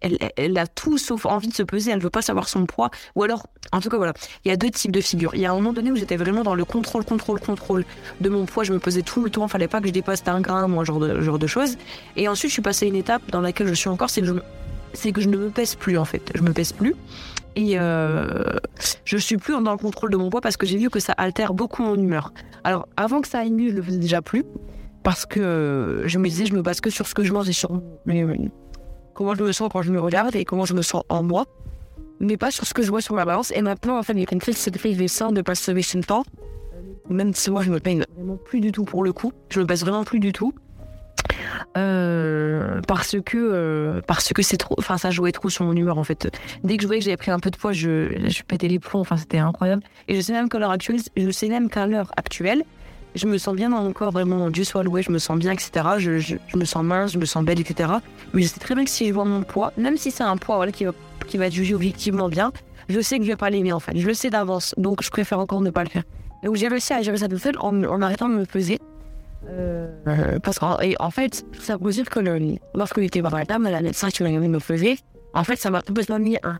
[0.00, 3.22] elle, a tout sauf envie de se peser, elle veut pas savoir son poids, ou
[3.22, 5.34] alors, en tout cas, voilà, il y a deux types de figures.
[5.34, 7.84] Il y a un moment donné où j'étais vraiment dans le contrôle, contrôle, contrôle
[8.20, 10.40] de mon poids, je me pesais tout le temps, fallait pas que je dépasse un
[10.40, 11.76] gramme un genre de, genre de choses.
[12.16, 14.26] Et ensuite, je suis passée à une étape dans laquelle je suis encore, c'est que
[14.26, 14.32] je,
[14.94, 16.32] c'est que je ne me pèse plus en fait.
[16.34, 16.94] Je me pèse plus.
[17.54, 18.58] Et euh,
[19.04, 21.12] je suis plus dans le contrôle de mon poids parce que j'ai vu que ça
[21.12, 22.32] altère beaucoup mon humeur.
[22.64, 24.44] Alors avant que ça aille mieux, je le faisais déjà plus
[25.02, 27.52] parce que je me disais je me base que sur ce que je mange et
[27.52, 27.82] sur
[29.14, 31.44] comment je me sens quand je me regarde et comment je me sens en moi,
[32.20, 33.52] mais pas sur ce que je vois sur ma balance.
[33.54, 36.24] Et maintenant en fait a une cette prise des seins de pas se le temps.
[37.10, 39.66] Même si moi je me peine vraiment plus du tout pour le coup, je me
[39.66, 40.54] pèse vraiment plus du tout.
[41.76, 45.98] Euh, parce que euh, parce que c'est trop enfin ça jouait trop sur mon humeur
[45.98, 46.30] en fait.
[46.64, 48.78] Dès que je voyais que j'avais pris un peu de poids je, je pétais les
[48.78, 49.00] plombs.
[49.00, 49.82] Enfin c'était incroyable.
[50.08, 52.64] Et je sais même qu'à l'heure actuelle je sais même qu'à l'heure actuelle
[53.14, 54.50] je me sens bien dans mon corps vraiment.
[54.50, 57.26] Dieu soit loué je me sens bien etc je, je, me sens mince je me
[57.26, 57.90] sens belle etc
[58.32, 60.36] mais je sais très bien que si je vois mon poids même si c'est un
[60.36, 60.92] poids voilà qui va
[61.26, 62.52] qui va être jugé objectivement bien
[62.88, 63.96] je sais que je vais pas l'aimer en fait.
[63.96, 64.74] Je le sais d'avance.
[64.76, 66.04] Donc je préfère encore ne pas le faire.
[66.44, 68.78] Donc j'ai réussi à gérer ça tout seul en, en arrêtant de me peser
[69.48, 73.64] euh, parce qu'en en fait, ça veut dire que le, lorsque j'étais voir la dame,
[73.64, 74.96] la médecin qui me faisait,
[75.34, 76.58] en fait, ça m'a besoin mis un.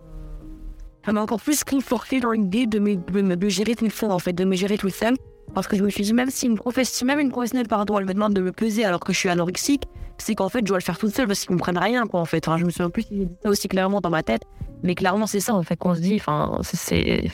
[1.04, 4.18] Ça m'a encore plus conforté dans l'idée de, me, de, de, gérer tout seul, en
[4.18, 5.16] fait, de me gérer tout seul.
[5.54, 8.06] Parce que je me suis dit, même si une, professe, même une professionnelle, pardon, elle
[8.06, 9.84] me demande de me peser alors que je suis anorexique,
[10.18, 12.24] c'est qu'en fait, je dois le faire toute seule parce qu'ils comprennent rien, quoi, en
[12.24, 12.46] fait.
[12.46, 14.42] Enfin, je me souviens plus si j'ai dit ça aussi clairement dans ma tête,
[14.82, 17.24] mais clairement, c'est ça, en fait, qu'on se dit, enfin, c'est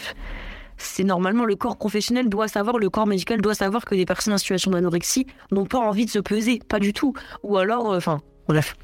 [0.79, 4.35] c'est normalement le corps professionnel doit savoir, le corps médical doit savoir que des personnes
[4.35, 7.13] en situation d'anorexie n'ont pas envie de se peser, pas du tout.
[7.43, 8.77] Ou alors, euh, enfin, bref.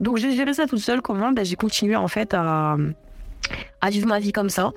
[0.00, 1.00] Donc j'ai géré ça toute seule.
[1.00, 1.32] Comment?
[1.32, 2.76] Ben, J'ai continué en fait à
[3.80, 4.72] à vivre ma vie comme ça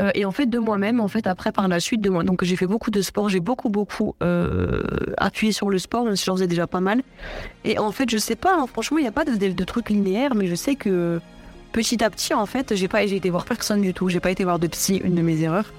[0.00, 2.42] euh, et en fait de moi-même en fait après par la suite de moi donc
[2.42, 4.82] j'ai fait beaucoup de sport j'ai beaucoup beaucoup euh,
[5.18, 7.02] appuyé sur le sport même si j'en faisais déjà pas mal
[7.64, 9.64] et en fait je sais pas hein, franchement il n'y a pas de, de, de
[9.64, 11.20] trucs linéaires mais je sais que
[11.72, 14.08] petit à petit en fait j'ai pas été voir personne du tout.
[14.08, 15.72] J'ai pas été voir de psy une de mes erreurs.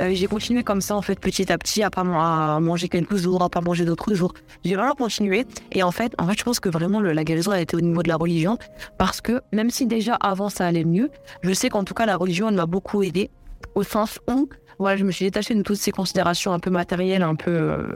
[0.00, 3.16] Euh, j'ai continué comme ça, en fait, petit à petit, à pas à manger quelques
[3.16, 4.32] jours, à pas manger d'autres jours.
[4.64, 5.46] J'ai vraiment continué.
[5.72, 8.02] Et en fait, en fait, je pense que vraiment la guérison a été au niveau
[8.02, 8.58] de la religion,
[8.98, 11.10] parce que même si déjà avant ça allait mieux,
[11.42, 13.30] je sais qu'en tout cas la religion elle m'a beaucoup aidé,
[13.74, 17.22] au sens où, voilà, je me suis détachée de toutes ces considérations un peu matérielles,
[17.22, 17.86] un peu, euh,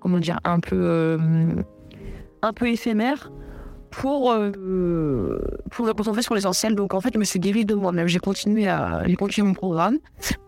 [0.00, 1.18] comment dire, un peu, euh,
[2.42, 3.30] un peu éphémères
[3.98, 5.40] pour, euh,
[5.70, 6.76] pour me concentrer sur l'essentiel.
[6.76, 8.06] Donc en fait, je me suis guérie de moi-même.
[8.06, 9.98] J'ai continué à continué mon programme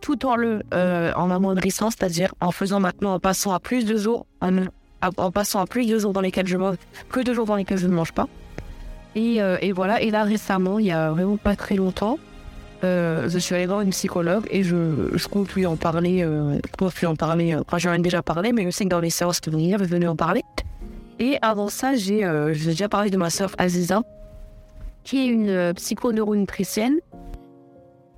[0.00, 3.96] tout en le euh, en amoindrissant, c'est-à-dire en faisant maintenant, en passant à plus de
[3.96, 4.66] jours, en,
[5.02, 6.76] en, passant à plus de jours dans lesquels je mange
[7.10, 8.28] que de jours dans lesquels je ne mange pas.
[9.16, 10.00] Et, euh, et voilà.
[10.00, 12.18] Et là récemment, il y a vraiment pas très longtemps,
[12.84, 16.22] euh, je suis allée voir une psychologue et je, je compte lui en parler.
[16.22, 17.56] Euh, je compte lui en parler.
[17.56, 19.84] Enfin, j'en ai déjà parlé, mais je sais que dans les séances de venir, je
[19.84, 20.42] vais en parler.
[21.20, 24.02] Et avant ça, j'ai euh, déjà parlé de ma sœur Aziza,
[25.04, 26.98] qui est une euh, psychoneuronutritienne,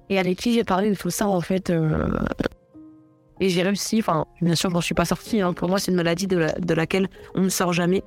[0.08, 1.70] et avec qui j'ai parlé de tout ça en fait.
[1.70, 2.06] Euh,
[3.40, 5.96] et j'ai réussi, enfin, bien sûr, je suis pas sortie, hein, pour moi, c'est une
[5.96, 8.04] maladie de, la, de, laquelle on ne sort jamais.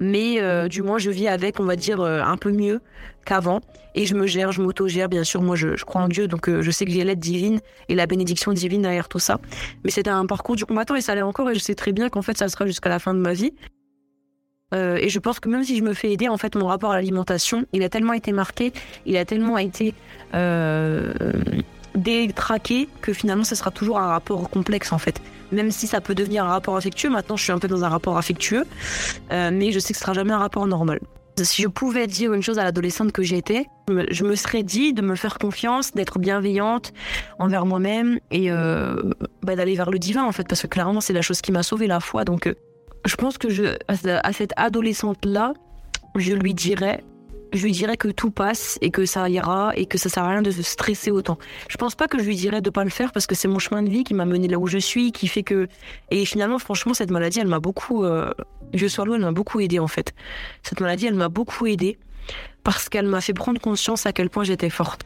[0.00, 2.80] Mais euh, du moins, je vis avec, on va dire, euh, un peu mieux
[3.24, 3.60] qu'avant.
[3.94, 5.40] Et je me gère, je m'auto-gère, bien sûr.
[5.40, 8.52] Moi, je, crois en Dieu, donc je sais que j'ai l'aide divine et la bénédiction
[8.52, 9.38] divine derrière tout ça.
[9.84, 11.48] Mais c'était un parcours du combattant et ça allait encore.
[11.50, 13.52] Et je sais très bien qu'en fait, ça sera jusqu'à la fin de ma vie.
[14.72, 16.92] Euh, et je pense que même si je me fais aider, en fait, mon rapport
[16.92, 18.72] à l'alimentation, il a tellement été marqué,
[19.06, 19.94] il a tellement été
[20.34, 21.12] euh,
[21.94, 25.20] détraqué que finalement, ce sera toujours un rapport complexe, en fait.
[25.50, 27.88] Même si ça peut devenir un rapport affectueux, maintenant, je suis un peu dans un
[27.88, 28.64] rapport affectueux,
[29.32, 31.00] euh, mais je sais que ce sera jamais un rapport normal.
[31.38, 35.00] Si je pouvais dire une chose à l'adolescente que j'étais, je me serais dit de
[35.00, 36.92] me faire confiance, d'être bienveillante
[37.38, 41.22] envers moi-même et bah, d'aller vers le divin en fait, parce que clairement c'est la
[41.22, 42.26] chose qui m'a sauvé la foi.
[42.26, 42.54] Donc
[43.04, 45.54] je pense que je, à cette adolescente-là,
[46.16, 47.02] je lui dirais,
[47.52, 50.28] je lui dirais que tout passe et que ça ira et que ça sert à
[50.30, 51.38] rien de se stresser autant.
[51.68, 53.58] Je pense pas que je lui dirais de pas le faire parce que c'est mon
[53.58, 55.68] chemin de vie qui m'a mené là où je suis, qui fait que
[56.10, 58.32] et finalement franchement cette maladie elle m'a beaucoup, euh,
[58.74, 60.14] je sois loin, elle m'a beaucoup aidé en fait.
[60.62, 61.98] Cette maladie elle m'a beaucoup aidé
[62.64, 65.04] parce qu'elle m'a fait prendre conscience à quel point j'étais forte.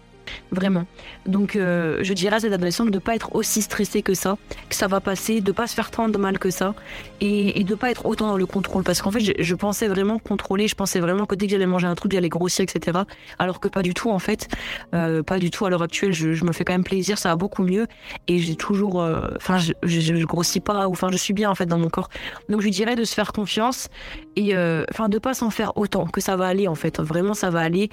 [0.51, 0.87] Vraiment.
[1.27, 4.39] Donc, euh, je dirais à cette adolescente de ne pas être aussi stressée que ça,
[4.69, 6.75] que ça va passer, de pas se faire tant de mal que ça,
[7.21, 8.85] et, de pas être autant dans le contrôle.
[8.85, 11.87] Parce qu'en fait, je, pensais vraiment contrôler, je pensais vraiment que dès que j'allais manger
[11.87, 12.99] un truc, j'allais grossir, etc.
[13.39, 14.49] Alors que pas du tout, en fait.
[14.95, 15.67] Euh, pas du tout.
[15.67, 17.87] À l'heure actuelle, je, me fais quand même plaisir, ça va beaucoup mieux,
[18.29, 19.03] et j'ai toujours.
[19.03, 22.09] euh, Enfin, je, grossis pas, ou enfin, je suis bien, en fait, dans mon corps.
[22.49, 23.89] Donc, je dirais de se faire confiance,
[24.37, 27.01] et euh, enfin, de pas s'en faire autant, que ça va aller, en fait.
[27.01, 27.89] Vraiment, ça va aller.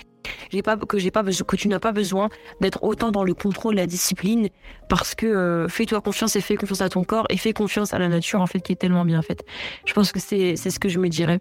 [0.52, 2.30] j'ai pas que j'ai pas que tu n'as pas besoin
[2.60, 4.50] d'être autant dans le contrôle, la discipline,
[4.90, 8.00] parce que euh, fais-toi confiance et fais confiance à ton corps et fais confiance à
[8.00, 9.46] la nature en fait qui est tellement bien faite.
[9.86, 11.40] Je pense que c'est c'est ce que je me dirais.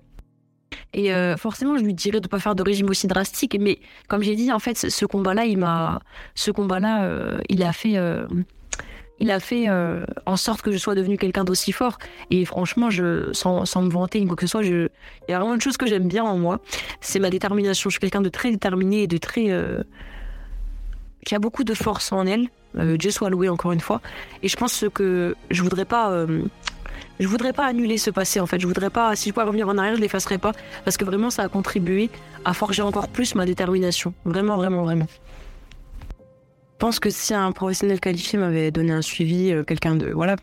[0.94, 3.78] Et euh, forcément, je lui dirais de pas faire de régime aussi drastique, mais
[4.08, 6.00] comme j'ai dit, en fait, ce combat-là, il m'a,
[6.34, 7.98] ce combat-là, euh, il a fait
[9.20, 11.98] il a fait euh, en sorte que je sois devenu quelqu'un d'aussi fort.
[12.30, 14.88] Et franchement, je, sans, me vanter ni quoi que ce soit, il
[15.28, 16.60] y a vraiment une chose que j'aime bien en moi,
[17.00, 17.88] c'est ma détermination.
[17.90, 19.50] Je suis quelqu'un de très déterminé et de très.
[19.50, 19.82] Euh,
[21.24, 22.48] qui a beaucoup de force en elle.
[22.76, 24.00] Euh, Dieu soit loué encore une fois.
[24.42, 26.26] Et je pense que je voudrais pas.
[27.20, 28.58] je voudrais pas annuler ce passé en fait.
[28.58, 30.50] Je voudrais pas, si je pouvais revenir en arrière, je l'effacerais pas
[30.84, 32.10] parce que vraiment ça a contribué
[32.44, 34.14] à forger encore plus ma détermination.
[34.24, 35.06] Vraiment, vraiment, vraiment.
[36.82, 40.34] Je pense que si un professionnel qualifié m'avait donné un suivi, euh, quelqu'un de voilà,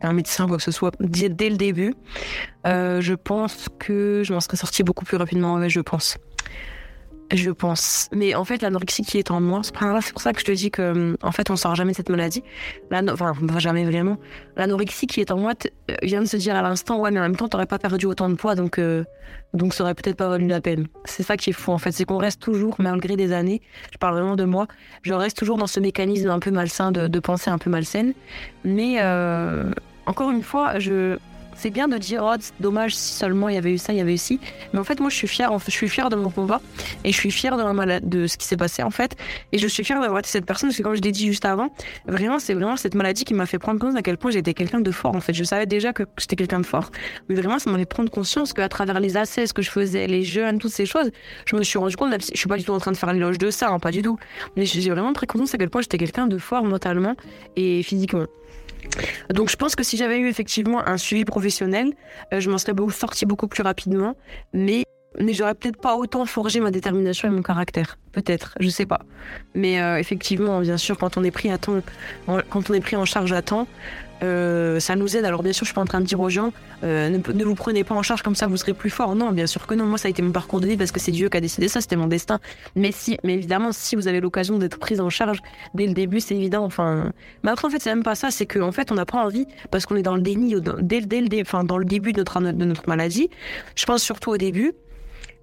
[0.00, 1.92] un médecin quoi que ce soit dès, le début,
[2.66, 5.68] euh, je pense que je m'en serais sorti beaucoup plus rapidement.
[5.68, 6.16] Je pense.
[7.34, 8.08] Je pense.
[8.12, 10.70] Mais en fait, l'anorexie qui est en moi, c'est pour ça que je te dis
[10.70, 12.44] que, en fait, on sort jamais de cette maladie.
[12.92, 14.16] Enfin, jamais vraiment.
[14.56, 15.54] L'anorexie qui est en moi
[15.90, 18.06] euh, vient de se dire à l'instant, ouais, mais en même temps, t'aurais pas perdu
[18.06, 19.04] autant de poids, donc, euh,
[19.54, 20.86] donc ça aurait peut-être pas valu la peine.
[21.04, 21.90] C'est ça qui est fou, en fait.
[21.90, 23.60] C'est qu'on reste toujours, malgré des années,
[23.92, 24.68] je parle vraiment de moi,
[25.02, 28.14] je reste toujours dans ce mécanisme un peu malsain de, de pensée un peu malsaine.
[28.64, 29.72] Mais, euh,
[30.06, 31.18] encore une fois, je,
[31.56, 34.00] c'est bien de dire, oh, dommage si seulement il y avait eu ça, il y
[34.00, 34.40] avait eu ci.
[34.72, 36.60] Mais en fait, moi, je suis fière, je suis fière de mon combat
[37.04, 39.16] et je suis fière de, de ce qui s'est passé, en fait.
[39.52, 41.44] Et je suis fière d'avoir été cette personne parce que, comme je l'ai dit juste
[41.44, 41.70] avant,
[42.06, 44.80] vraiment, c'est vraiment cette maladie qui m'a fait prendre conscience à quel point j'étais quelqu'un
[44.80, 45.32] de fort, en fait.
[45.32, 46.90] Je savais déjà que j'étais quelqu'un de fort.
[47.28, 50.22] Mais vraiment, ça m'a fait prendre conscience qu'à travers les assets que je faisais, les
[50.22, 51.10] jeunes, toutes ces choses,
[51.46, 53.38] je me suis rendu compte, je suis pas du tout en train de faire l'éloge
[53.38, 54.18] de ça, hein, pas du tout.
[54.56, 57.14] Mais j'ai vraiment pris conscience à quel point j'étais quelqu'un de fort mentalement
[57.56, 58.26] et physiquement.
[59.32, 61.92] Donc je pense que si j'avais eu effectivement un suivi professionnel,
[62.32, 64.14] euh, je m'en serais sorti beaucoup plus rapidement,
[64.52, 64.84] mais
[65.18, 67.98] mais j'aurais peut-être pas autant forgé ma détermination et mon caractère.
[68.12, 69.00] Peut-être, je sais pas.
[69.54, 71.80] Mais euh, effectivement, bien sûr, quand on est pris à temps,
[72.26, 73.66] quand on est pris en charge à temps,
[74.22, 75.24] euh, ça nous aide.
[75.24, 76.52] Alors bien sûr, je suis pas en train de dire aux gens,
[76.84, 79.14] euh, ne, vous prenez pas en charge comme ça, vous serez plus fort.
[79.14, 79.84] Non, bien sûr que non.
[79.86, 81.68] Moi, ça a été mon parcours de vie parce que c'est Dieu qui a décidé
[81.68, 82.38] ça, c'était mon destin.
[82.74, 85.40] Mais si, mais évidemment, si vous avez l'occasion d'être prise en charge
[85.74, 86.64] dès le début, c'est évident.
[86.64, 87.12] Enfin,
[87.42, 88.30] mais après, en fait, c'est même pas ça.
[88.30, 91.00] C'est qu'en en fait, on n'a pas envie parce qu'on est dans le déni dès,
[91.00, 93.30] dès, dès, enfin, dans le début de notre, de notre maladie.
[93.74, 94.72] Je pense surtout au début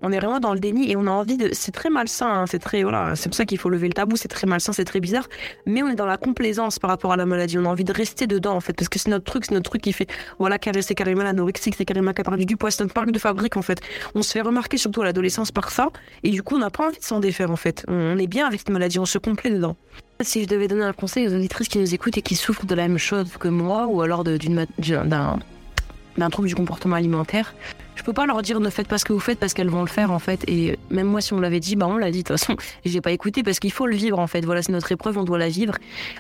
[0.04, 1.50] on est vraiment dans le déni et on a envie de.
[1.54, 2.84] C'est très malsain, hein, c'est très.
[2.84, 5.28] Voilà, c'est pour ça qu'il faut lever le tabou, c'est très malsain, c'est très bizarre.
[5.66, 7.58] Mais on est dans la complaisance par rapport à la maladie.
[7.58, 9.70] On a envie de rester dedans, en fait, parce que c'est notre truc, c'est notre
[9.70, 10.08] truc qui fait.
[10.40, 13.62] Voilà, c'est carrément l'anorexique, c'est carrément perdu du poids, c'est notre marque de fabrique, en
[13.62, 13.80] fait.
[14.14, 15.90] On se fait remarquer surtout à l'adolescence par ça,
[16.24, 17.86] et du coup, on n'a pas envie de s'en défaire, en fait.
[17.88, 19.78] On est bien avec cette maladie, on se complaît dedans.
[20.22, 22.76] Si je devais donner un conseil aux auditrices qui nous écoutent et qui souffrent de
[22.76, 27.56] la même chose que moi, ou alors d'un trouble du comportement alimentaire,
[27.96, 29.82] je peux pas leur dire ne faites pas ce que vous faites parce qu'elles vont
[29.82, 30.44] le faire en fait.
[30.48, 32.56] Et même moi, si on l'avait dit, bah on l'a dit de toute façon.
[32.86, 34.44] J'ai pas écouté parce qu'il faut le vivre en fait.
[34.46, 35.76] Voilà, c'est notre épreuve, on doit la vivre.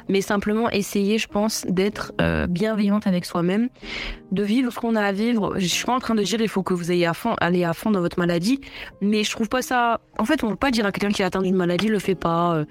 [0.09, 3.69] Mais simplement essayer, je pense, d'être euh, bienveillante avec soi-même,
[4.31, 5.53] de vivre ce qu'on a à vivre.
[5.57, 7.63] Je suis pas en train de dire il faut que vous ayez à fond, aller
[7.63, 8.61] à fond dans votre maladie,
[9.01, 10.01] mais je trouve pas ça.
[10.17, 12.15] En fait, on peut pas dire à quelqu'un qui a atteint une maladie le fait
[12.15, 12.55] pas.
[12.55, 12.65] Euh.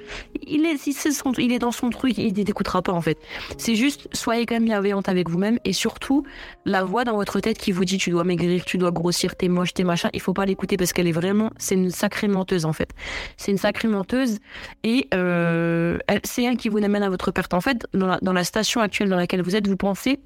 [0.47, 3.19] Il est, si c'est son, il est dans son truc, il t'écoutera pas en fait.
[3.59, 6.25] C'est juste soyez quand même bienveillante avec vous-même et surtout
[6.65, 9.49] la voix dans votre tête qui vous dit tu dois maigrir, tu dois grossir, t'es
[9.49, 10.09] moche, t'es machin.
[10.13, 12.91] Il faut pas l'écouter parce qu'elle est vraiment, c'est une sacrée menteuse en fait.
[13.37, 14.39] C'est une sacrée menteuse
[14.85, 17.55] et euh, c'est elle qui vous amène à votre perte.
[17.55, 20.21] En fait, dans la station actuelle dans laquelle vous êtes, vous pensez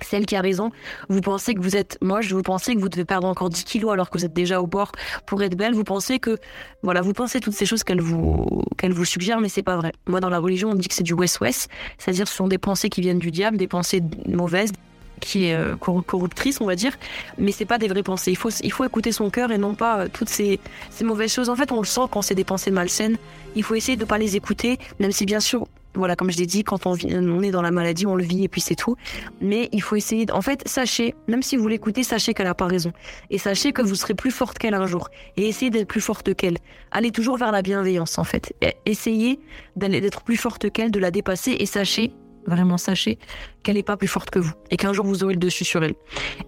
[0.00, 0.70] celle qui a raison.
[1.08, 3.92] Vous pensez que vous êtes moche, vous pensez que vous devez perdre encore 10 kilos
[3.92, 4.92] alors que vous êtes déjà au bord
[5.26, 5.74] pour être belle.
[5.74, 6.38] Vous pensez que,
[6.82, 8.46] voilà, vous pensez toutes ces choses qu'elle vous,
[8.82, 9.92] vous suggère, mais c'est pas vrai.
[10.06, 11.68] Moi, dans la religion, on dit que c'est du west-west,
[11.98, 14.72] c'est-à-dire ce sont des pensées qui viennent du diable, des pensées mauvaises,
[15.18, 16.92] qui est euh, corruptrice, on va dire,
[17.38, 18.30] mais c'est pas des vraies pensées.
[18.30, 20.60] Il faut, il faut écouter son cœur et non pas euh, toutes ces,
[20.90, 21.48] ces mauvaises choses.
[21.48, 23.16] En fait, on le sent quand c'est des pensées malsaines.
[23.56, 26.46] Il faut essayer de pas les écouter, même si bien sûr voilà, comme je l'ai
[26.46, 28.96] dit, quand on, on, est dans la maladie, on le vit et puis c'est tout.
[29.40, 30.30] Mais il faut essayer.
[30.30, 32.92] En fait, sachez, même si vous l'écoutez, sachez qu'elle n'a pas raison.
[33.30, 35.08] Et sachez que vous serez plus forte qu'elle un jour.
[35.36, 36.58] Et essayez d'être plus forte qu'elle.
[36.92, 38.54] Allez toujours vers la bienveillance, en fait.
[38.86, 39.40] Essayez
[39.76, 42.12] d'être plus forte qu'elle, de la dépasser et sachez
[42.48, 43.18] vraiment sachez
[43.62, 45.82] qu'elle n'est pas plus forte que vous et qu'un jour vous aurez le dessus sur
[45.82, 45.94] elle.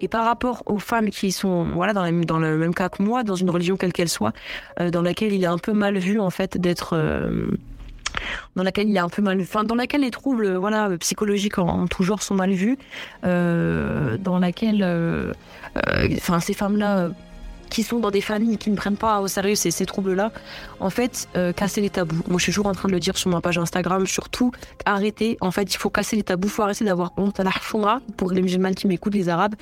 [0.00, 3.34] Et par rapport aux femmes qui sont voilà dans, le même cas que moi, dans
[3.34, 4.32] une religion quelle qu'elle soit,
[4.80, 7.46] euh, dans laquelle il est un peu mal vu en fait d'être euh,
[8.56, 11.86] dans laquelle il a un peu mal, enfin dans laquelle les troubles, voilà, psychologiques en,
[11.86, 12.76] tout genre sont mal vus,
[13.24, 14.84] euh, dans laquelle,
[16.16, 17.10] enfin ces femmes-là
[17.70, 20.32] qui sont dans des familles qui ne prennent pas au sérieux ces, troubles-là,
[20.80, 22.22] en fait, euh, casser les tabous.
[22.28, 24.52] Moi, je suis toujours en train de le dire sur ma page Instagram, surtout,
[24.84, 25.38] arrêter.
[25.40, 27.38] En fait, il faut casser les tabous, il faut arrêter d'avoir honte.
[27.38, 27.50] La
[28.16, 29.54] pour les musulmans qui m'écoutent, les arabes,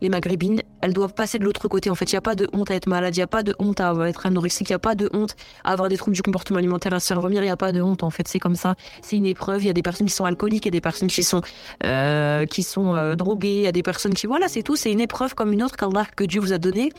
[0.00, 1.90] les maghrébines, elles doivent passer de l'autre côté.
[1.90, 3.42] En fait, il n'y a pas de honte à être malade, il n'y a pas
[3.42, 6.16] de honte à être anorexique, il n'y a pas de honte à avoir des troubles
[6.16, 8.02] du comportement alimentaire, à se faire vomir, il n'y a pas de honte.
[8.02, 8.74] En fait, c'est comme ça.
[9.00, 9.62] C'est une épreuve.
[9.62, 11.42] Il y a des personnes qui sont alcooliques, il y a des personnes qui sont,
[11.84, 14.76] euh, qui sont euh, droguées, il y a des personnes qui, voilà, c'est tout.
[14.76, 15.76] C'est une épreuve comme une autre
[16.16, 16.90] que Dieu vous a donnée.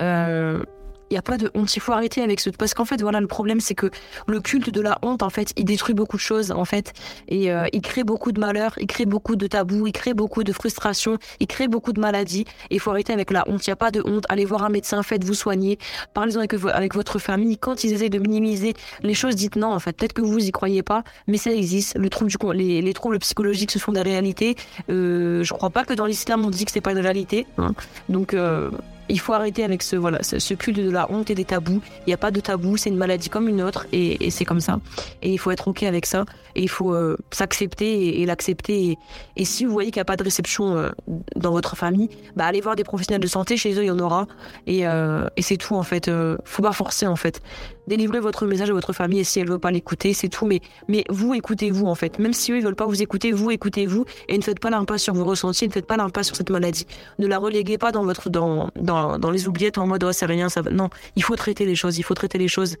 [0.00, 0.62] Euh,
[1.10, 1.74] il n'y a pas de honte.
[1.74, 2.50] Il faut arrêter avec ce.
[2.50, 3.90] Parce qu'en fait, voilà, le problème, c'est que
[4.26, 6.92] le culte de la honte, en fait, il détruit beaucoup de choses, en fait.
[7.28, 10.44] Et euh, il crée beaucoup de malheurs, il crée beaucoup de tabous, il crée beaucoup
[10.44, 12.44] de frustration, il crée beaucoup de maladies.
[12.70, 13.66] Et il faut arrêter avec la honte.
[13.66, 14.24] Il n'y a pas de honte.
[14.28, 15.78] Allez voir un médecin, faites-vous soigner.
[16.14, 17.56] Parlez-en avec, votre famille.
[17.56, 19.96] Quand ils essaient de minimiser les choses, dites non, en fait.
[19.96, 21.96] Peut-être que vous y croyez pas, mais ça existe.
[21.96, 24.56] Le trouble du, les, les troubles psychologiques, ce sont des réalités.
[24.90, 27.46] Euh, je crois pas que dans l'islam, on dit que c'est pas une réalité.
[27.56, 27.72] Hein.
[28.08, 28.70] Donc, euh,
[29.08, 31.80] il faut arrêter avec ce voilà ce, culte de la honte et des tabous.
[32.00, 34.60] Il n'y a pas de tabou, c'est une maladie comme une autre et, c'est comme
[34.60, 34.80] ça.
[35.22, 38.98] Et il faut être ok avec ça et il faut euh, s'accepter et, l'accepter.
[39.36, 40.90] Et, si vous voyez qu'il n'y a pas de réception euh,
[41.36, 43.56] dans votre famille, bah allez voir des professionnels de santé.
[43.56, 44.26] Chez eux, il y en aura
[44.66, 46.10] et, euh, c'est tout en fait.
[46.44, 47.40] faut pas forcer en fait.
[47.88, 50.44] Délivrez votre message à votre famille et si elle veut pas l'écouter, c'est tout.
[50.44, 52.18] Mais mais vous écoutez-vous en fait.
[52.18, 55.02] Même si eux ils veulent pas vous écouter, vous écoutez-vous et ne faites pas l'impasse
[55.02, 56.86] sur vos ressentis, ne faites pas l'impasse sur cette maladie.
[57.18, 60.26] Ne la reléguez pas dans votre dans dans dans, les oubliettes en mode oh, c'est
[60.26, 60.70] rien, ça va.
[60.70, 62.76] Non, il faut traiter les choses, il faut traiter les choses.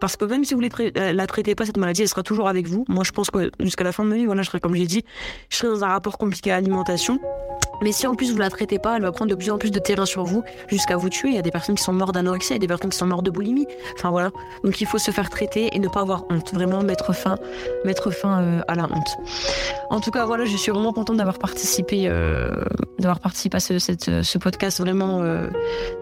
[0.00, 2.48] Parce que même si vous ne euh, la traitez pas, cette maladie, elle sera toujours
[2.48, 2.84] avec vous.
[2.88, 4.86] Moi, je pense que jusqu'à la fin de ma vie, voilà, je serai, comme j'ai
[4.86, 5.04] dit,
[5.50, 7.20] je serai dans un rapport compliqué à l'alimentation.
[7.82, 9.70] Mais si en plus vous la traitez pas, elle va prendre de plus en plus
[9.70, 11.28] de terrain sur vous jusqu'à vous tuer.
[11.28, 12.98] Il y a des personnes qui sont mortes d'anorexie, il y a des personnes qui
[12.98, 13.66] sont mortes de boulimie.
[13.94, 14.30] Enfin voilà.
[14.64, 16.52] Donc il faut se faire traiter et ne pas avoir honte.
[16.54, 17.36] Vraiment mettre fin,
[17.84, 19.16] mettre fin euh, à la honte.
[19.90, 22.50] En tout cas, voilà, je suis vraiment contente d'avoir participé, euh,
[22.98, 25.48] d'avoir participé à ce, ce podcast vraiment, euh,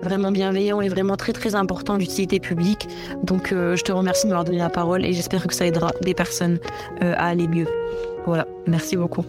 [0.02, 2.88] vraiment bienveillant et vraiment très très important d'utilité publique.
[3.22, 6.14] Donc je te remercie de m'avoir donné la parole et j'espère que ça aidera des
[6.14, 6.58] personnes
[7.00, 7.68] à aller mieux.
[8.26, 8.46] Voilà.
[8.66, 9.24] Merci beaucoup.